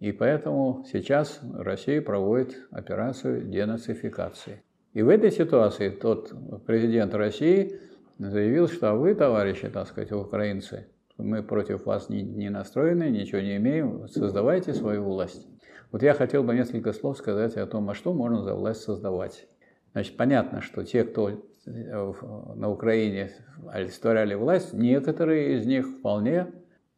и 0.00 0.10
поэтому 0.10 0.84
сейчас 0.92 1.38
Россия 1.56 2.02
проводит 2.02 2.56
операцию 2.72 3.44
денацификации. 3.44 4.62
И 4.94 5.02
в 5.02 5.10
этой 5.10 5.30
ситуации 5.30 5.90
тот 5.90 6.32
президент 6.66 7.14
России 7.14 7.78
заявил, 8.18 8.66
что 8.66 8.90
«А 8.90 8.94
вы, 8.94 9.14
товарищи, 9.14 9.68
так 9.68 9.86
сказать, 9.86 10.10
украинцы, 10.10 10.88
мы 11.18 11.44
против 11.44 11.86
вас 11.86 12.08
не, 12.08 12.22
не 12.22 12.50
настроены, 12.50 13.10
ничего 13.10 13.40
не 13.40 13.58
имеем, 13.58 14.08
создавайте 14.08 14.74
свою 14.74 15.04
власть. 15.04 15.46
Вот 15.94 16.02
я 16.02 16.12
хотел 16.12 16.42
бы 16.42 16.56
несколько 16.56 16.92
слов 16.92 17.18
сказать 17.18 17.56
о 17.56 17.68
том, 17.68 17.88
а 17.88 17.94
что 17.94 18.12
можно 18.12 18.42
за 18.42 18.56
власть 18.56 18.82
создавать. 18.82 19.46
Значит, 19.92 20.16
понятно, 20.16 20.60
что 20.60 20.82
те, 20.82 21.04
кто 21.04 21.30
э, 21.30 22.12
на 22.56 22.68
Украине 22.68 23.30
олицетворяли 23.68 24.34
власть, 24.34 24.72
некоторые 24.72 25.56
из 25.56 25.66
них 25.66 25.86
вполне 25.86 26.48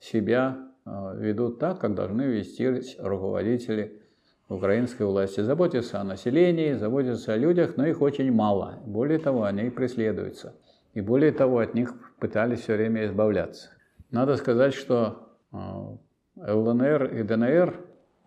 себя 0.00 0.57
э, 0.87 0.91
ведут 1.19 1.59
так, 1.59 1.79
как 1.79 1.95
должны 1.95 2.23
вести 2.23 2.67
руководители 2.99 4.00
украинской 4.49 5.03
власти. 5.03 5.43
Заботятся 5.43 6.00
о 6.00 6.05
населении, 6.05 6.73
заботятся 6.73 7.35
о 7.35 7.37
людях, 7.37 7.76
но 7.76 7.85
их 7.85 8.00
очень 8.00 8.33
мало. 8.33 8.79
Более 8.87 9.19
того, 9.19 9.45
они 9.45 9.69
преследуются. 9.69 10.57
И 10.95 11.03
более 11.03 11.33
того, 11.33 11.59
от 11.59 11.75
них 11.75 11.93
пытались 12.19 12.61
все 12.61 12.76
время 12.76 13.05
избавляться. 13.05 13.69
Надо 14.11 14.37
сказать, 14.37 14.73
что 14.73 15.37
э, 15.53 15.59
ЛНР 16.50 17.05
и 17.12 17.23
ДНР, 17.25 17.87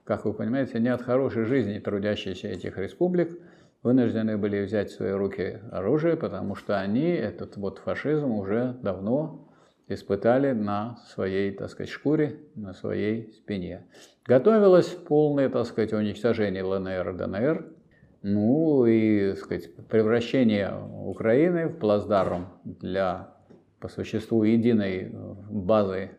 как 0.09 0.25
вы 0.25 0.33
понимаете, 0.33 0.79
не 0.79 0.89
от 0.89 1.03
хорошей 1.03 1.43
жизни 1.43 1.77
трудящиеся 1.77 2.47
этих 2.47 2.79
республик. 2.79 3.39
Вынуждены 3.83 4.39
были 4.39 4.65
взять 4.65 4.89
в 4.89 4.95
свои 4.95 5.11
руки 5.11 5.59
оружие, 5.71 6.17
потому 6.17 6.55
что 6.55 6.79
они 6.79 7.09
этот 7.09 7.57
вот 7.57 7.77
фашизм 7.77 8.31
уже 8.31 8.75
давно 8.81 9.47
испытали 9.87 10.53
на 10.53 10.97
своей, 11.13 11.51
так 11.51 11.69
сказать, 11.69 11.91
шкуре, 11.91 12.39
на 12.55 12.73
своей 12.73 13.31
спине. 13.33 13.85
Готовилось 14.25 14.87
полное, 14.87 15.47
так 15.47 15.67
сказать, 15.67 15.93
уничтожение 15.93 16.63
ЛНР 16.63 17.15
ДНР, 17.15 17.67
ну 18.23 18.87
и, 18.87 19.33
так 19.33 19.37
сказать, 19.37 19.75
превращение 19.89 20.73
Украины 21.05 21.67
в 21.67 21.77
плацдарм 21.77 22.47
для, 22.63 23.35
по 23.79 23.89
существу, 23.89 24.41
единой 24.41 25.11
базы 25.51 26.09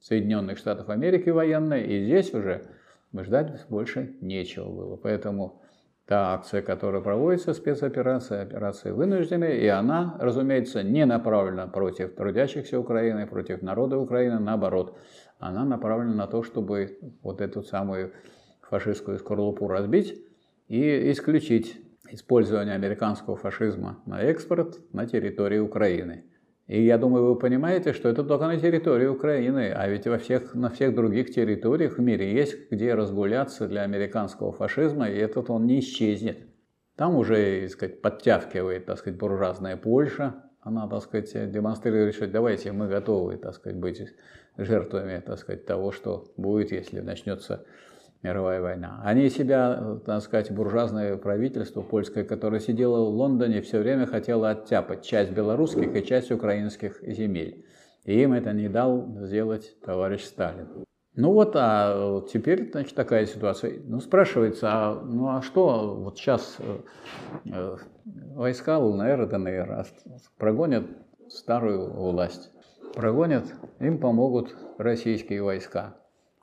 Соединенных 0.00 0.58
Штатов 0.58 0.90
Америки 0.90 1.30
военной, 1.30 1.86
и 1.86 2.04
здесь 2.04 2.34
уже 2.34 2.66
ждать 3.14 3.66
больше 3.68 4.16
нечего 4.20 4.70
было. 4.70 4.96
Поэтому 4.96 5.62
та 6.06 6.34
акция, 6.34 6.62
которая 6.62 7.02
проводится, 7.02 7.52
спецоперация, 7.52 8.42
операция 8.42 8.94
вынужденная, 8.94 9.56
и 9.58 9.66
она, 9.66 10.16
разумеется, 10.18 10.82
не 10.82 11.04
направлена 11.04 11.66
против 11.66 12.14
трудящихся 12.14 12.80
Украины, 12.80 13.26
против 13.26 13.62
народа 13.62 13.98
Украины, 13.98 14.38
наоборот, 14.38 14.98
она 15.38 15.64
направлена 15.64 16.14
на 16.14 16.26
то, 16.26 16.42
чтобы 16.42 16.98
вот 17.22 17.40
эту 17.40 17.62
самую 17.62 18.12
фашистскую 18.62 19.18
скорлупу 19.18 19.68
разбить 19.68 20.18
и 20.66 21.10
исключить 21.12 21.78
использование 22.10 22.74
американского 22.74 23.36
фашизма 23.36 24.02
на 24.06 24.22
экспорт 24.22 24.78
на 24.92 25.06
территории 25.06 25.58
Украины. 25.58 26.24
И 26.68 26.82
я 26.82 26.98
думаю, 26.98 27.24
вы 27.24 27.36
понимаете, 27.36 27.94
что 27.94 28.10
это 28.10 28.22
только 28.22 28.46
на 28.46 28.58
территории 28.58 29.06
Украины, 29.06 29.72
а 29.74 29.88
ведь 29.88 30.06
во 30.06 30.18
всех, 30.18 30.54
на 30.54 30.68
всех 30.68 30.94
других 30.94 31.34
территориях 31.34 31.96
в 31.96 32.00
мире 32.02 32.30
есть 32.30 32.70
где 32.70 32.94
разгуляться 32.94 33.66
для 33.66 33.82
американского 33.82 34.52
фашизма, 34.52 35.08
и 35.08 35.16
этот 35.16 35.48
он 35.48 35.66
не 35.66 35.80
исчезнет. 35.80 36.38
Там 36.94 37.16
уже, 37.16 37.62
так 37.62 37.70
сказать, 37.70 38.02
подтягивает, 38.02 38.84
так 38.84 38.98
сказать, 38.98 39.18
буржуазная 39.18 39.78
Польша, 39.78 40.34
она, 40.60 40.86
так 40.88 41.02
сказать, 41.02 41.50
демонстрирует, 41.50 42.14
что 42.14 42.26
давайте 42.26 42.72
мы 42.72 42.86
готовы, 42.86 43.38
так 43.38 43.54
сказать, 43.54 43.78
быть 43.78 44.02
жертвами, 44.58 45.22
так 45.24 45.38
сказать, 45.38 45.64
того, 45.64 45.90
что 45.90 46.26
будет, 46.36 46.70
если 46.70 47.00
начнется 47.00 47.64
мировая 48.22 48.60
война. 48.60 49.00
Они 49.04 49.28
себя, 49.30 49.98
так 50.04 50.22
сказать, 50.22 50.50
буржуазное 50.50 51.16
правительство 51.16 51.82
польское, 51.82 52.24
которое 52.24 52.60
сидело 52.60 53.04
в 53.04 53.14
Лондоне, 53.14 53.62
все 53.62 53.78
время 53.78 54.06
хотело 54.06 54.50
оттяпать 54.50 55.04
часть 55.04 55.32
белорусских 55.32 55.94
и 55.94 56.04
часть 56.04 56.32
украинских 56.32 57.00
земель. 57.02 57.64
И 58.04 58.22
им 58.22 58.32
это 58.32 58.52
не 58.52 58.68
дал 58.68 59.06
сделать 59.20 59.76
товарищ 59.80 60.24
Сталин. 60.24 60.68
Ну 61.14 61.32
вот, 61.32 61.52
а 61.56 62.22
теперь, 62.32 62.70
значит, 62.70 62.94
такая 62.94 63.26
ситуация. 63.26 63.80
Ну, 63.84 64.00
спрашивается, 64.00 64.68
а, 64.70 65.02
ну 65.02 65.28
а 65.28 65.42
что 65.42 65.96
вот 65.96 66.16
сейчас 66.16 66.58
э, 66.60 66.78
э 67.46 67.76
войска 68.34 68.78
ЛНР 68.78 69.22
и 69.22 69.26
ДНР 69.26 69.86
прогонят 70.38 70.86
старую 71.28 71.90
власть, 71.90 72.52
прогонят, 72.94 73.44
им 73.80 73.98
помогут 73.98 74.56
российские 74.78 75.42
войска 75.42 75.96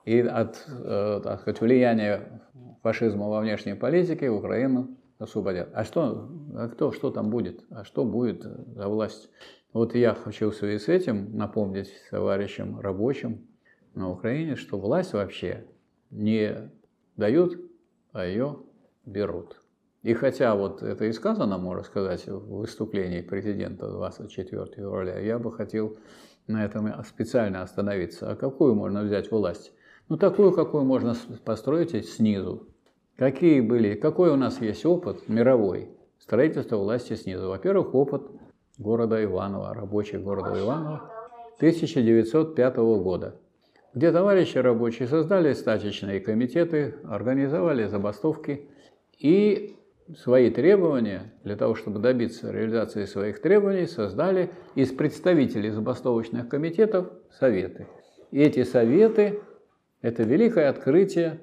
и 0.06 0.20
от 0.20 0.64
э, 0.68 1.20
так 1.22 1.40
сказать, 1.40 1.60
влияния 1.60 2.40
фашизма 2.82 3.28
во 3.28 3.40
внешней 3.40 3.74
политике 3.74 4.30
Украину 4.30 4.96
освободят. 5.18 5.68
А 5.74 5.84
что, 5.84 6.30
а 6.54 6.68
кто, 6.68 6.92
что 6.92 7.10
там 7.10 7.28
будет? 7.28 7.64
А 7.70 7.84
что 7.84 8.04
будет 8.04 8.42
за 8.42 8.88
власть? 8.88 9.28
Вот 9.72 9.94
я 9.94 10.14
хочу 10.14 10.50
в 10.50 10.54
связи 10.54 10.78
с 10.78 10.88
этим 10.88 11.36
напомнить 11.36 11.92
товарищам 12.10 12.80
рабочим 12.80 13.46
на 13.94 14.10
Украине, 14.10 14.54
что 14.54 14.78
власть 14.78 15.12
вообще 15.12 15.66
не 16.10 16.70
дают, 17.16 17.60
а 18.12 18.24
ее 18.24 18.58
берут. 19.04 19.60
И 20.02 20.14
хотя 20.14 20.54
вот 20.54 20.84
это 20.84 21.06
и 21.06 21.12
сказано, 21.12 21.58
можно 21.58 21.82
сказать, 21.82 22.26
в 22.28 22.58
выступлении 22.58 23.22
президента 23.22 23.90
24 23.90 24.66
февраля, 24.66 25.18
я 25.18 25.40
бы 25.40 25.52
хотел 25.52 25.98
на 26.46 26.64
этом 26.64 27.02
специально 27.02 27.62
остановиться. 27.62 28.30
А 28.30 28.36
какую 28.36 28.76
можно 28.76 29.02
взять 29.02 29.32
власть? 29.32 29.72
Ну, 30.08 30.16
такую, 30.16 30.52
какую 30.52 30.84
можно 30.84 31.16
построить 31.44 32.08
снизу. 32.08 32.68
Какие 33.16 33.60
были, 33.60 33.94
какой 33.94 34.30
у 34.30 34.36
нас 34.36 34.60
есть 34.60 34.86
опыт 34.86 35.28
мировой 35.28 35.88
строительства 36.18 36.76
власти 36.76 37.14
снизу? 37.14 37.48
Во-первых, 37.48 37.92
опыт 37.94 38.22
города 38.78 39.22
Иваново, 39.24 39.74
рабочий 39.74 40.18
города 40.18 40.56
Иваново 40.60 41.10
1905 41.56 42.76
года, 42.76 43.40
где 43.94 44.12
товарищи 44.12 44.58
рабочие 44.58 45.08
создали 45.08 45.54
стачечные 45.54 46.20
комитеты, 46.20 46.94
организовали 47.04 47.86
забастовки 47.86 48.68
и 49.18 49.76
свои 50.16 50.50
требования, 50.50 51.32
для 51.42 51.56
того, 51.56 51.74
чтобы 51.74 51.98
добиться 51.98 52.52
реализации 52.52 53.06
своих 53.06 53.40
требований, 53.40 53.86
создали 53.86 54.50
из 54.76 54.92
представителей 54.92 55.70
забастовочных 55.70 56.48
комитетов 56.48 57.10
советы. 57.32 57.88
И 58.30 58.40
эти 58.40 58.62
советы 58.62 59.40
это 60.06 60.22
великое 60.22 60.68
открытие 60.68 61.40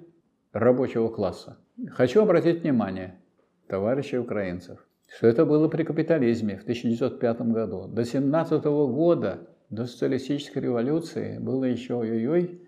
рабочего 0.53 1.09
класса. 1.09 1.57
Хочу 1.89 2.21
обратить 2.21 2.61
внимание, 2.61 3.19
товарищи 3.67 4.15
украинцев, 4.15 4.87
что 5.13 5.27
это 5.27 5.45
было 5.45 5.67
при 5.67 5.83
капитализме 5.83 6.55
в 6.55 6.61
1905 6.61 7.41
году. 7.41 7.87
До 7.89 8.05
17 8.05 8.63
года, 8.63 9.49
до 9.69 9.85
социалистической 9.85 10.61
революции, 10.61 11.39
было 11.39 11.65
еще 11.65 11.95
ой-ой-ой 11.95 12.61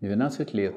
12 0.00 0.54
лет. 0.54 0.74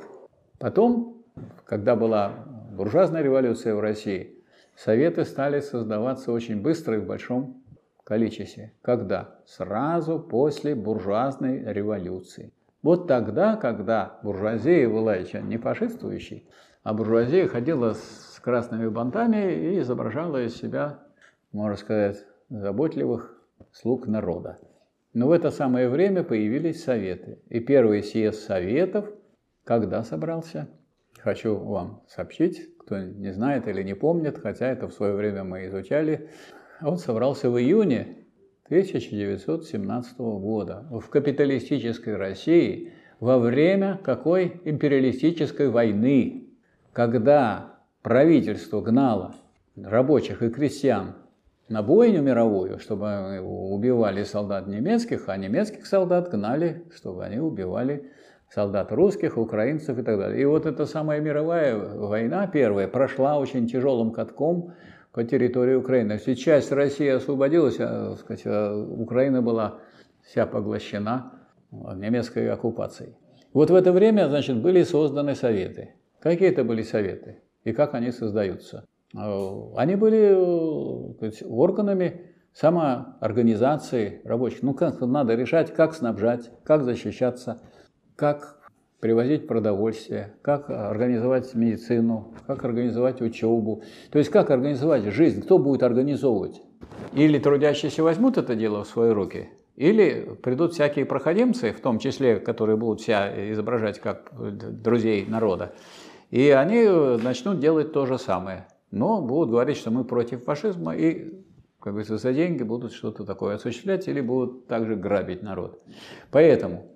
Потом, 0.59 1.23
когда 1.65 1.95
была 1.95 2.33
буржуазная 2.73 3.21
революция 3.21 3.75
в 3.75 3.79
России, 3.79 4.43
советы 4.75 5.23
стали 5.23 5.61
создаваться 5.61 6.33
очень 6.33 6.61
быстро 6.61 6.97
и 6.97 6.99
в 6.99 7.05
большом 7.05 7.63
количестве. 8.03 8.73
Когда? 8.81 9.39
Сразу 9.45 10.19
после 10.19 10.75
буржуазной 10.75 11.63
революции. 11.63 12.51
Вот 12.85 13.07
тогда, 13.07 13.55
когда 13.55 14.19
буржуазия 14.21 14.87
была 14.87 15.17
не 15.17 15.57
фашистующей, 15.57 16.47
а 16.83 16.93
буржуазия 16.93 17.47
ходила 17.47 17.93
с 17.93 18.39
красными 18.43 18.87
бантами 18.89 19.53
и 19.53 19.79
изображала 19.79 20.43
из 20.43 20.55
себя, 20.55 20.99
можно 21.51 21.77
сказать, 21.77 22.23
заботливых 22.47 23.41
слуг 23.71 24.05
народа. 24.05 24.59
Но 25.13 25.29
в 25.29 25.31
это 25.31 25.49
самое 25.49 25.89
время 25.89 26.23
появились 26.23 26.83
советы. 26.83 27.39
И 27.49 27.59
первый 27.59 28.03
съезд 28.03 28.43
советов, 28.43 29.09
когда 29.63 30.03
собрался, 30.03 30.67
хочу 31.17 31.55
вам 31.55 32.03
сообщить, 32.07 32.69
кто 32.77 32.99
не 32.99 33.33
знает 33.33 33.67
или 33.67 33.81
не 33.81 33.95
помнит, 33.95 34.37
хотя 34.37 34.67
это 34.67 34.89
в 34.89 34.93
свое 34.93 35.15
время 35.15 35.43
мы 35.43 35.65
изучали, 35.65 36.29
он 36.83 36.97
собрался 36.97 37.49
в 37.49 37.57
июне 37.57 38.24
1917 38.65 40.17
года 40.17 40.85
в 40.89 41.07
капиталистической 41.09 42.15
России 42.15 42.93
во 43.19 43.37
время 43.37 43.99
какой 44.03 44.59
империалистической 44.65 45.69
войны, 45.69 46.47
когда 46.91 47.75
правительство 48.01 48.81
гнало 48.81 49.35
рабочих 49.75 50.41
и 50.41 50.49
крестьян 50.49 51.13
на 51.69 51.83
бойню 51.83 52.23
мировую, 52.23 52.79
чтобы 52.79 53.39
убивали 53.39 54.23
солдат 54.23 54.65
немецких, 54.65 55.29
а 55.29 55.37
немецких 55.37 55.85
солдат 55.85 56.31
гнали, 56.31 56.85
чтобы 56.95 57.23
они 57.23 57.37
убивали 57.37 58.09
солдат 58.49 58.91
русских, 58.91 59.37
украинцев 59.37 59.99
и 59.99 60.01
так 60.01 60.17
далее. 60.17 60.41
И 60.41 60.45
вот 60.45 60.65
эта 60.65 60.87
самая 60.87 61.19
мировая 61.19 61.77
война 61.77 62.47
первая 62.47 62.87
прошла 62.87 63.37
очень 63.37 63.67
тяжелым 63.67 64.11
катком 64.11 64.73
по 65.15 65.23
территории 65.23 65.75
Украины. 65.75 66.11
Если 66.13 66.33
часть 66.33 66.73
России 66.73 67.07
освободилась, 67.07 67.77
а, 67.79 68.17
сказать, 68.19 68.43
а 68.45 68.75
Украина 68.75 69.41
была 69.41 69.79
вся 70.25 70.45
поглощена 70.45 71.31
немецкой 71.71 72.49
оккупацией. 72.51 73.15
Вот 73.53 73.69
в 73.69 73.75
это 73.75 73.93
время, 73.93 74.27
значит, 74.27 74.61
были 74.61 74.83
созданы 74.83 75.33
советы. 75.35 75.95
Какие 76.19 76.49
это 76.49 76.65
были 76.65 76.81
советы 76.81 77.39
и 77.63 77.71
как 77.71 77.95
они 77.95 78.11
создаются? 78.11 78.85
они 79.13 79.95
были 79.95 81.13
сказать, 81.13 81.41
органами 81.47 82.33
самоорганизации 82.51 84.19
рабочих. 84.25 84.63
Ну, 84.63 84.73
как 84.73 84.99
надо 84.99 85.35
решать, 85.35 85.73
как 85.73 85.93
снабжать, 85.93 86.51
как 86.65 86.83
защищаться, 86.83 87.61
как 88.17 88.54
привозить 88.99 89.47
продовольствие, 89.47 90.33
как 90.41 90.69
организовать 90.69 91.53
медицину, 91.53 92.33
как 92.47 92.63
организовать 92.65 93.21
учебу. 93.21 93.83
То 94.11 94.19
есть 94.19 94.31
как 94.31 94.49
организовать 94.49 95.03
жизнь, 95.05 95.41
кто 95.41 95.57
будет 95.57 95.83
организовывать. 95.83 96.61
Или 97.13 97.39
трудящиеся 97.39 98.03
возьмут 98.03 98.37
это 98.37 98.55
дело 98.55 98.83
в 98.83 98.87
свои 98.87 99.11
руки, 99.11 99.49
или 99.75 100.37
придут 100.41 100.73
всякие 100.73 101.05
проходимцы, 101.05 101.71
в 101.71 101.79
том 101.81 101.99
числе, 101.99 102.39
которые 102.39 102.77
будут 102.77 103.01
себя 103.01 103.51
изображать 103.51 103.99
как 103.99 104.31
друзей 104.81 105.25
народа, 105.25 105.73
и 106.29 106.49
они 106.49 106.87
начнут 107.23 107.59
делать 107.59 107.91
то 107.91 108.05
же 108.05 108.17
самое. 108.17 108.67
Но 108.91 109.21
будут 109.21 109.49
говорить, 109.49 109.77
что 109.77 109.91
мы 109.91 110.05
против 110.05 110.43
фашизма, 110.43 110.95
и 110.95 111.41
как 111.79 111.93
говорится, 111.93 112.17
за 112.17 112.33
деньги 112.33 112.63
будут 112.63 112.93
что-то 112.93 113.25
такое 113.25 113.55
осуществлять 113.55 114.07
или 114.07 114.21
будут 114.21 114.67
также 114.67 114.95
грабить 114.95 115.43
народ. 115.43 115.81
Поэтому, 116.31 116.87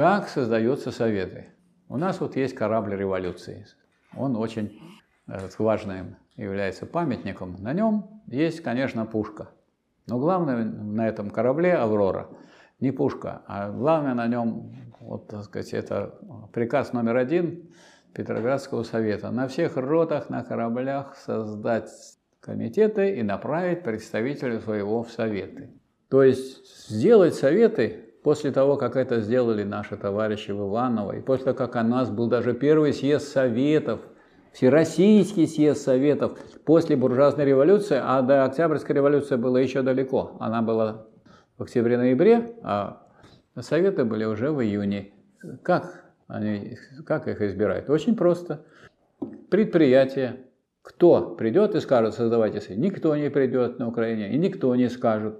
как 0.00 0.30
создаются 0.30 0.92
советы? 0.92 1.48
У 1.90 1.98
нас 1.98 2.22
вот 2.22 2.34
есть 2.34 2.54
корабль 2.54 2.96
революции. 2.96 3.66
Он 4.16 4.34
очень 4.34 4.80
важным 5.58 6.16
является 6.36 6.86
памятником. 6.86 7.56
На 7.58 7.74
нем 7.74 8.22
есть, 8.26 8.62
конечно, 8.62 9.04
пушка. 9.04 9.50
Но 10.06 10.18
главное 10.18 10.64
на 10.64 11.06
этом 11.06 11.28
корабле 11.28 11.74
«Аврора» 11.74 12.28
не 12.80 12.92
пушка, 12.92 13.42
а 13.46 13.70
главное 13.70 14.14
на 14.14 14.26
нем, 14.26 14.72
вот, 15.00 15.28
так 15.28 15.44
сказать, 15.44 15.74
это 15.74 16.18
приказ 16.54 16.94
номер 16.94 17.18
один 17.18 17.70
Петроградского 18.14 18.84
совета. 18.84 19.30
На 19.30 19.48
всех 19.48 19.76
ротах, 19.76 20.30
на 20.30 20.42
кораблях 20.42 21.14
создать 21.14 21.90
комитеты 22.40 23.18
и 23.18 23.22
направить 23.22 23.82
представителей 23.82 24.60
своего 24.60 25.02
в 25.02 25.10
советы. 25.10 25.68
То 26.08 26.22
есть 26.22 26.88
сделать 26.88 27.34
советы 27.34 28.09
после 28.22 28.52
того, 28.52 28.76
как 28.76 28.96
это 28.96 29.20
сделали 29.20 29.64
наши 29.64 29.96
товарищи 29.96 30.50
в 30.50 30.68
Иваново, 30.68 31.16
и 31.16 31.20
после 31.20 31.46
того, 31.46 31.56
как 31.56 31.74
у 31.74 31.86
нас 31.86 32.10
был 32.10 32.28
даже 32.28 32.54
первый 32.54 32.92
съезд 32.92 33.28
советов, 33.28 34.00
Всероссийский 34.52 35.46
съезд 35.46 35.82
советов 35.82 36.36
после 36.64 36.96
буржуазной 36.96 37.44
революции, 37.44 37.98
а 38.02 38.20
до 38.22 38.44
Октябрьской 38.44 38.96
революции 38.96 39.36
было 39.36 39.58
еще 39.58 39.82
далеко. 39.82 40.36
Она 40.40 40.60
была 40.60 41.06
в 41.56 41.62
октябре-ноябре, 41.62 42.56
а 42.62 43.06
советы 43.60 44.04
были 44.04 44.24
уже 44.24 44.50
в 44.50 44.60
июне. 44.60 45.12
Как, 45.62 46.04
они, 46.26 46.76
как 47.06 47.28
их 47.28 47.40
избирают? 47.42 47.88
Очень 47.88 48.16
просто. 48.16 48.64
Предприятие, 49.50 50.46
кто 50.82 51.36
придет 51.36 51.74
и 51.76 51.80
скажет, 51.80 52.14
создавайте? 52.14 52.60
Никто 52.74 53.14
не 53.16 53.30
придет 53.30 53.78
на 53.78 53.86
Украине, 53.86 54.32
и 54.32 54.38
никто 54.38 54.74
не 54.74 54.88
скажет. 54.88 55.38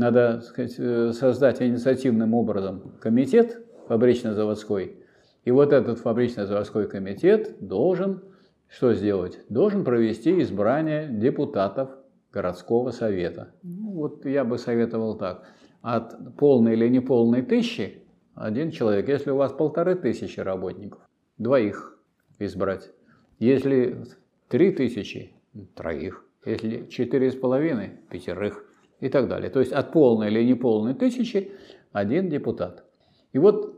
Надо 0.00 0.40
сказать, 0.40 0.76
э, 0.78 1.12
создать 1.12 1.60
инициативным 1.60 2.32
образом 2.32 2.94
комитет 3.02 3.62
фабрично-заводской, 3.86 4.96
и 5.44 5.50
вот 5.50 5.74
этот 5.74 5.98
фабрично-заводской 5.98 6.88
комитет 6.88 7.56
должен 7.60 8.22
что 8.66 8.94
сделать? 8.94 9.40
Должен 9.50 9.84
провести 9.84 10.40
избрание 10.40 11.06
депутатов 11.06 11.90
городского 12.32 12.92
совета. 12.92 13.52
Ну, 13.62 13.90
вот 13.90 14.24
я 14.24 14.42
бы 14.44 14.56
советовал 14.56 15.18
так. 15.18 15.44
От 15.82 16.36
полной 16.36 16.72
или 16.72 16.88
неполной 16.88 17.42
тысячи 17.42 18.02
один 18.34 18.70
человек. 18.70 19.06
Если 19.06 19.30
у 19.30 19.36
вас 19.36 19.52
полторы 19.52 19.96
тысячи 19.96 20.40
работников, 20.40 21.02
двоих 21.36 21.98
избрать. 22.38 22.90
Если 23.38 24.02
три 24.48 24.72
тысячи, 24.72 25.34
троих. 25.74 26.24
Если 26.46 26.86
четыре 26.86 27.30
с 27.30 27.34
половиной, 27.34 27.98
пятерых 28.08 28.64
и 29.00 29.08
так 29.08 29.28
далее. 29.28 29.50
То 29.50 29.60
есть 29.60 29.72
от 29.72 29.92
полной 29.92 30.28
или 30.28 30.44
неполной 30.44 30.94
тысячи 30.94 31.52
один 31.92 32.28
депутат. 32.28 32.84
И 33.32 33.38
вот 33.38 33.74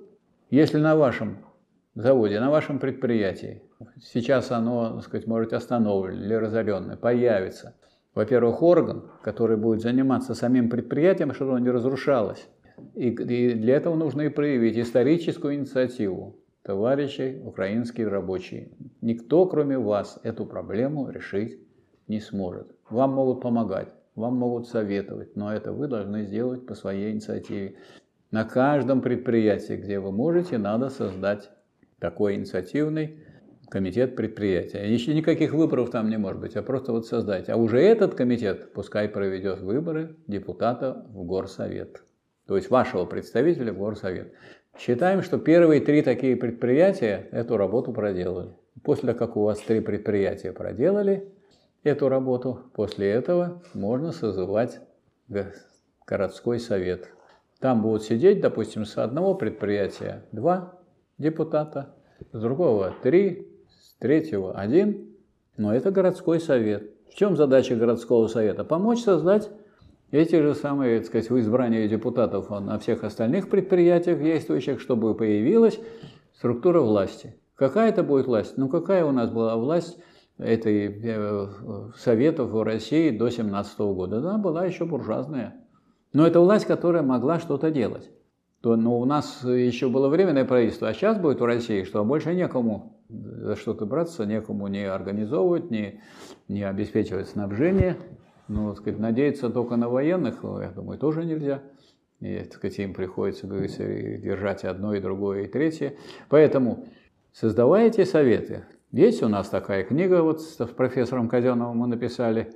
если 0.51 0.79
на 0.79 0.97
вашем 0.97 1.39
заводе, 1.95 2.41
на 2.41 2.51
вашем 2.51 2.79
предприятии, 2.79 3.63
сейчас 4.01 4.51
оно, 4.51 4.95
так 4.95 5.05
сказать, 5.05 5.27
может 5.27 5.53
остановлено 5.53 6.25
или 6.25 6.35
разоренное, 6.35 6.97
появится, 6.97 7.75
во-первых, 8.15 8.63
орган, 8.63 9.11
который 9.23 9.57
будет 9.57 9.81
заниматься 9.81 10.35
самим 10.35 10.69
предприятием, 10.69 11.33
чтобы 11.33 11.53
оно 11.53 11.61
не 11.61 11.71
разрушалось. 11.71 12.49
И, 12.95 13.09
и 13.09 13.55
для 13.55 13.77
этого 13.77 13.95
нужно 13.95 14.23
и 14.23 14.29
проявить 14.29 14.77
историческую 14.77 15.55
инициативу. 15.55 16.37
Товарищи 16.63 17.41
украинские 17.45 18.07
рабочие, 18.09 18.71
никто, 19.01 19.47
кроме 19.47 19.79
вас, 19.79 20.21
эту 20.23 20.47
проблему 20.47 21.11
решить 21.11 21.59
не 22.07 22.21
сможет. 22.21 22.71
Вам 22.89 23.15
могут 23.15 23.41
помогать, 23.41 23.93
вам 24.15 24.37
могут 24.37 24.69
советовать, 24.69 25.37
но 25.37 25.53
это 25.53 25.73
вы 25.73 25.89
должны 25.89 26.25
сделать 26.25 26.67
по 26.67 26.75
своей 26.75 27.13
инициативе. 27.13 27.77
На 28.31 28.45
каждом 28.45 29.01
предприятии, 29.01 29.75
где 29.75 29.99
вы 30.01 30.13
можете, 30.13 30.59
надо 30.59 30.89
создать 30.89 31.51
такой 31.99 32.35
инициативный 32.35 33.19
комитет 33.69 34.17
предприятия. 34.17 34.85
Еще 34.85 35.15
никаких 35.15 35.55
выборов 35.55 35.91
там 35.91 36.11
не 36.11 36.19
может 36.19 36.41
быть, 36.41 36.57
а 36.57 36.63
просто 36.63 36.93
вот 36.93 37.07
создать. 37.07 37.49
А 37.49 37.57
уже 37.57 37.81
этот 37.81 38.15
комитет 38.15 38.73
пускай 38.75 39.09
проведет 39.09 39.61
выборы 39.61 40.17
депутата 40.27 41.07
в 41.09 41.25
горсовет. 41.25 42.03
То 42.47 42.57
есть 42.57 42.71
вашего 42.71 43.07
представителя 43.07 43.73
в 43.73 43.79
горсовет. 43.79 44.35
Считаем, 44.79 45.23
что 45.23 45.39
первые 45.39 45.81
три 45.81 46.03
такие 46.03 46.37
предприятия 46.37 47.29
эту 47.33 47.57
работу 47.57 47.93
проделали. 47.93 48.51
После 48.83 49.13
того, 49.13 49.19
как 49.19 49.37
у 49.37 49.43
вас 49.43 49.61
три 49.61 49.81
предприятия 49.81 50.53
проделали 50.53 51.33
эту 51.83 52.09
работу, 52.09 52.61
после 52.75 53.11
этого 53.11 53.63
можно 53.75 54.13
созывать 54.13 54.81
городской 56.07 56.59
совет. 56.59 57.09
Там 57.61 57.83
будут 57.83 58.03
сидеть, 58.03 58.41
допустим, 58.41 58.85
с 58.85 58.99
одного 58.99 59.35
предприятия 59.35 60.25
два 60.33 60.79
депутата, 61.19 61.95
с 62.33 62.41
другого 62.41 62.93
три, 63.03 63.49
с 63.69 63.95
третьего 63.99 64.53
один, 64.53 65.15
но 65.57 65.75
это 65.75 65.91
городской 65.91 66.41
совет. 66.41 66.91
В 67.09 67.15
чем 67.15 67.37
задача 67.37 67.77
городского 67.77 68.27
совета? 68.27 68.65
Помочь 68.65 69.03
создать 69.03 69.51
эти 70.11 70.41
же 70.41 70.55
самые, 70.55 70.99
так 70.99 71.07
сказать, 71.07 71.31
в 71.31 71.39
избрании 71.39 71.87
депутатов 71.89 72.51
на 72.51 72.79
всех 72.79 73.05
остальных 73.05 73.49
предприятиях 73.49 74.21
действующих, 74.21 74.81
чтобы 74.81 75.15
появилась 75.15 75.79
структура 76.35 76.81
власти. 76.81 77.37
Какая 77.55 77.91
это 77.91 78.03
будет 78.03 78.27
власть? 78.27 78.57
Ну, 78.57 78.69
какая 78.69 79.05
у 79.05 79.13
нас 79.13 79.31
была 79.31 79.57
власть 79.57 79.99
этой 80.45 81.01
э, 81.03 81.49
советов 81.97 82.51
в 82.51 82.63
России 82.63 83.11
до 83.11 83.29
17 83.29 83.79
года? 83.79 84.19
Она 84.19 84.39
была 84.39 84.67
еще 84.67 84.85
буржуазная. 84.85 85.57
Но 86.13 86.27
это 86.27 86.41
власть, 86.41 86.67
которая 86.67 87.03
могла 87.03 87.39
что-то 87.41 87.71
делать 87.71 88.11
то 88.63 88.77
ну, 88.77 88.99
у 89.01 89.05
нас 89.05 89.43
еще 89.43 89.89
было 89.89 90.09
временное 90.09 90.45
правительство, 90.45 90.89
а 90.89 90.95
сейчас 90.95 91.19
будет 91.19 91.41
в 91.41 91.45
России, 91.45 91.83
что 91.83 92.05
больше 92.05 92.33
некому 92.33 92.97
за 93.09 93.57
что-то 93.57 93.87
браться, 93.87 94.25
некому 94.25 94.69
не 94.69 94.85
организовывать, 94.85 95.71
не, 95.71 96.01
не 96.49 96.63
обеспечивать 96.63 97.29
снабжение. 97.29 97.97
Ну, 98.47 98.75
сказать, 98.77 99.01
надеяться 99.01 99.51
только 99.51 99.77
на 99.77 99.89
военных, 99.89 100.45
я 100.45 100.71
думаю, 100.75 100.99
тоже 100.99 101.25
нельзя. 101.25 101.63
И, 102.21 102.39
так 102.39 102.53
сказать, 102.53 102.79
им 102.79 102.95
приходится, 102.95 103.49
говорится, 103.49 103.85
держать 103.85 104.65
одно, 104.65 104.95
и 104.95 105.01
другое, 105.01 105.43
и 105.43 105.49
третье. 105.49 105.97
Поэтому 106.29 106.87
создавайте 107.33 108.07
советы. 108.07 108.65
Есть 108.93 109.23
у 109.23 109.29
нас 109.29 109.49
такая 109.49 109.85
книга, 109.85 110.21
вот 110.23 110.43
с 110.43 110.57
профессором 110.67 111.27
Казеновым 111.27 111.79
мы 111.79 111.87
написали 111.87 112.53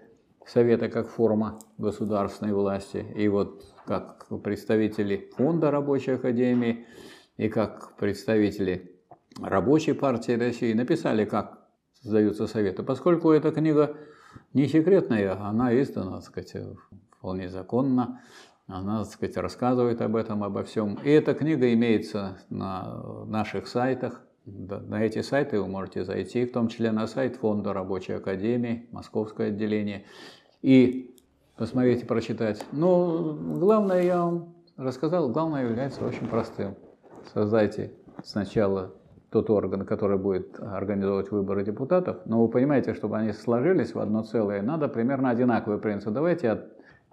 «Советы 0.46 0.90
как 0.90 1.08
форма 1.08 1.58
государственной 1.78 2.52
власти». 2.52 3.06
И 3.16 3.26
вот 3.28 3.64
как 3.86 4.26
представители 4.44 5.30
Фонда 5.38 5.70
Рабочей 5.70 6.10
Академии 6.10 6.84
и 7.38 7.48
как 7.48 7.96
представители 7.96 9.00
Рабочей 9.40 9.94
партии 9.94 10.32
России 10.32 10.74
написали, 10.74 11.24
как 11.24 11.66
создаются 12.02 12.46
советы. 12.46 12.82
Поскольку 12.82 13.30
эта 13.30 13.50
книга 13.50 13.96
не 14.52 14.68
секретная, 14.68 15.42
она 15.42 15.74
издана, 15.80 16.16
так 16.16 16.24
сказать, 16.24 16.54
вполне 17.16 17.48
законно, 17.48 18.20
она, 18.66 19.04
так 19.04 19.12
сказать, 19.14 19.38
рассказывает 19.38 20.02
об 20.02 20.14
этом, 20.16 20.44
обо 20.44 20.64
всем. 20.64 20.98
И 21.02 21.08
эта 21.08 21.32
книга 21.32 21.72
имеется 21.72 22.40
на 22.50 23.24
наших 23.24 23.68
сайтах. 23.68 24.25
На 24.46 25.04
эти 25.04 25.22
сайты 25.22 25.60
вы 25.60 25.66
можете 25.66 26.04
зайти, 26.04 26.46
в 26.46 26.52
том 26.52 26.68
числе 26.68 26.92
на 26.92 27.08
сайт 27.08 27.34
Фонда 27.36 27.72
Рабочей 27.72 28.12
Академии, 28.12 28.86
Московское 28.92 29.48
отделение. 29.48 30.04
И 30.62 31.16
посмотреть 31.56 32.02
и 32.02 32.06
прочитать. 32.06 32.64
Но 32.70 33.36
главное, 33.58 34.02
я 34.02 34.22
вам 34.22 34.54
рассказал, 34.76 35.30
главное 35.30 35.68
является 35.68 36.04
очень 36.06 36.28
простым. 36.28 36.76
Создайте 37.34 37.92
сначала 38.22 38.94
тот 39.30 39.50
орган, 39.50 39.84
который 39.84 40.16
будет 40.16 40.60
организовывать 40.60 41.32
выборы 41.32 41.64
депутатов, 41.64 42.18
но 42.24 42.40
вы 42.40 42.48
понимаете, 42.48 42.94
чтобы 42.94 43.16
они 43.18 43.32
сложились 43.32 43.94
в 43.94 43.98
одно 43.98 44.22
целое, 44.22 44.62
надо 44.62 44.88
примерно 44.88 45.30
одинаковый 45.30 45.78
принцип. 45.78 46.12
Давайте 46.12 46.50
от 46.50 46.60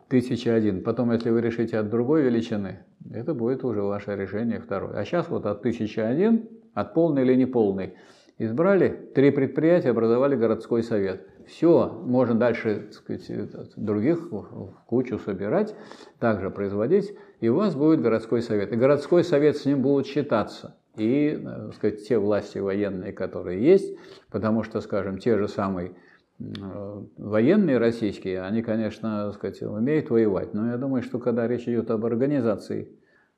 1001, 0.08 0.84
потом, 0.84 1.12
если 1.12 1.32
вы 1.32 1.41
решите 1.41 1.80
от 1.80 1.89
другой 1.89 2.22
величины, 2.22 2.86
это 3.12 3.34
будет 3.34 3.63
уже 3.63 3.82
ваше 3.82 4.15
решение 4.15 4.60
второе. 4.60 5.00
А 5.00 5.04
сейчас 5.04 5.28
вот 5.30 5.48
от 5.48 5.60
1001, 5.60 6.48
от 6.74 6.94
полной 6.94 7.24
или 7.24 7.36
неполной, 7.36 7.96
избрали, 8.38 9.12
три 9.14 9.32
предприятия 9.32 9.90
образовали 9.92 10.36
городской 10.36 10.84
совет– 10.84 11.28
Все, 11.48 11.90
можно 12.06 12.36
дальше 12.36 12.88
так 12.92 12.94
сказать, 12.94 13.76
других 13.76 14.32
в 14.32 14.84
кучу 14.86 15.20
собирать, 15.20 15.76
также 16.20 16.50
производить, 16.50 17.14
и 17.42 17.50
у 17.50 17.56
вас 17.56 17.76
будет 17.76 18.02
городской 18.02 18.42
совет. 18.42 18.72
И 18.72 18.76
городской 18.76 19.24
совет 19.24 19.58
с 19.58 19.66
ним 19.66 19.82
будет 19.82 20.06
считаться. 20.06 20.78
И 20.96 21.38
э, 21.40 21.44
так 21.44 21.74
сказать, 21.74 22.08
те 22.08 22.18
власти 22.18 22.60
военные, 22.60 23.14
которые 23.14 23.64
есть, 23.64 23.98
потому 24.30 24.64
что, 24.64 24.80
скажем, 24.80 25.18
те 25.18 25.38
же 25.38 25.48
самые 25.48 25.94
э, 26.40 27.04
военные 27.18 27.80
российские, 27.80 28.42
они, 28.42 28.62
конечно, 28.62 29.26
так 29.26 29.36
сказать, 29.36 29.62
умеют 29.64 30.10
воевать, 30.10 30.54
но 30.54 30.70
я 30.70 30.78
думаю, 30.78 31.02
что 31.02 31.18
когда 31.20 31.48
речь 31.48 31.68
идет 31.68 31.90
об 31.90 32.06
организации 32.06 32.90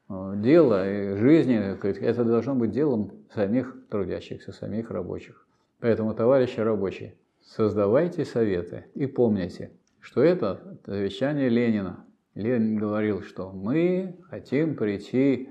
дела 0.09 0.89
и 0.89 1.15
жизни, 1.15 1.57
это 2.01 2.23
должно 2.23 2.55
быть 2.55 2.71
делом 2.71 3.11
самих 3.33 3.75
трудящихся, 3.89 4.51
самих 4.51 4.91
рабочих. 4.91 5.45
Поэтому, 5.79 6.13
товарищи 6.13 6.59
рабочие, 6.59 7.15
создавайте 7.41 8.25
советы 8.25 8.85
и 8.93 9.05
помните, 9.07 9.71
что 9.99 10.21
это 10.21 10.79
завещание 10.85 11.49
Ленина. 11.49 12.05
Ленин 12.35 12.77
говорил, 12.77 13.21
что 13.21 13.51
мы 13.51 14.17
хотим 14.29 14.75
прийти 14.75 15.49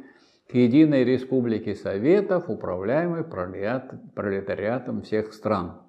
к 0.49 0.55
единой 0.55 1.05
республике 1.05 1.75
Советов, 1.75 2.51
управляемой 2.51 3.25
пролетариатом 3.25 5.03
всех 5.03 5.33
стран. 5.33 5.81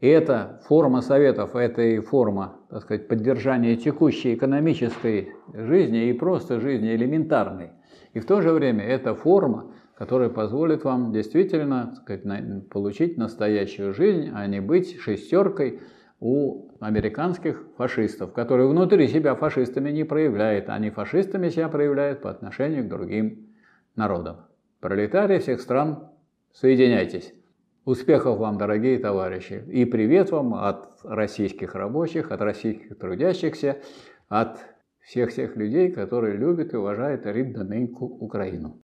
И 0.00 0.08
эта 0.08 0.60
форма 0.66 1.00
Советов, 1.00 1.56
это 1.56 1.80
и 1.80 2.00
форма, 2.00 2.58
так 2.68 2.82
сказать, 2.82 3.08
поддержания 3.08 3.76
текущей 3.76 4.34
экономической 4.34 5.32
жизни 5.54 6.08
и 6.08 6.12
просто 6.12 6.60
жизни 6.60 6.94
элементарной. 6.94 7.70
И 8.14 8.20
в 8.20 8.26
то 8.26 8.40
же 8.42 8.52
время 8.52 8.84
это 8.84 9.14
форма, 9.14 9.72
которая 9.94 10.28
позволит 10.28 10.84
вам 10.84 11.12
действительно 11.12 11.94
сказать, 11.96 12.68
получить 12.68 13.16
настоящую 13.16 13.94
жизнь, 13.94 14.30
а 14.34 14.46
не 14.46 14.60
быть 14.60 14.98
шестеркой 15.00 15.80
у 16.20 16.70
американских 16.80 17.64
фашистов, 17.76 18.32
которые 18.32 18.68
внутри 18.68 19.08
себя 19.08 19.34
фашистами 19.34 19.90
не 19.90 20.04
проявляют, 20.04 20.68
они 20.68 20.90
фашистами 20.90 21.48
себя 21.48 21.68
проявляют 21.68 22.22
по 22.22 22.30
отношению 22.30 22.84
к 22.84 22.88
другим 22.88 23.48
народам. 23.96 24.46
Пролетарии 24.80 25.38
всех 25.38 25.60
стран, 25.60 26.08
соединяйтесь. 26.52 27.34
Успехов 27.84 28.38
вам, 28.38 28.58
дорогие 28.58 28.98
товарищи, 28.98 29.64
и 29.68 29.84
привет 29.84 30.30
вам 30.30 30.54
от 30.54 31.00
российских 31.02 31.74
рабочих, 31.74 32.30
от 32.30 32.40
российских 32.40 32.96
трудящихся, 32.96 33.78
от 34.28 34.58
всех 35.02 35.34
тех 35.34 35.56
людей, 35.56 35.90
которые 35.92 36.36
любят 36.36 36.72
и 36.74 36.76
уважают 36.76 37.26
рідненьку 37.26 38.06
Украину. 38.06 38.81